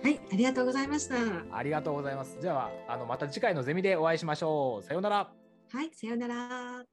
[0.08, 1.16] い、ありがとうございました。
[1.56, 2.40] ありがとうございます。
[2.40, 4.84] では、あのまた次回のゼミでお会いしましょう。
[4.84, 5.32] さようなら。
[5.72, 6.84] はい、さようなら。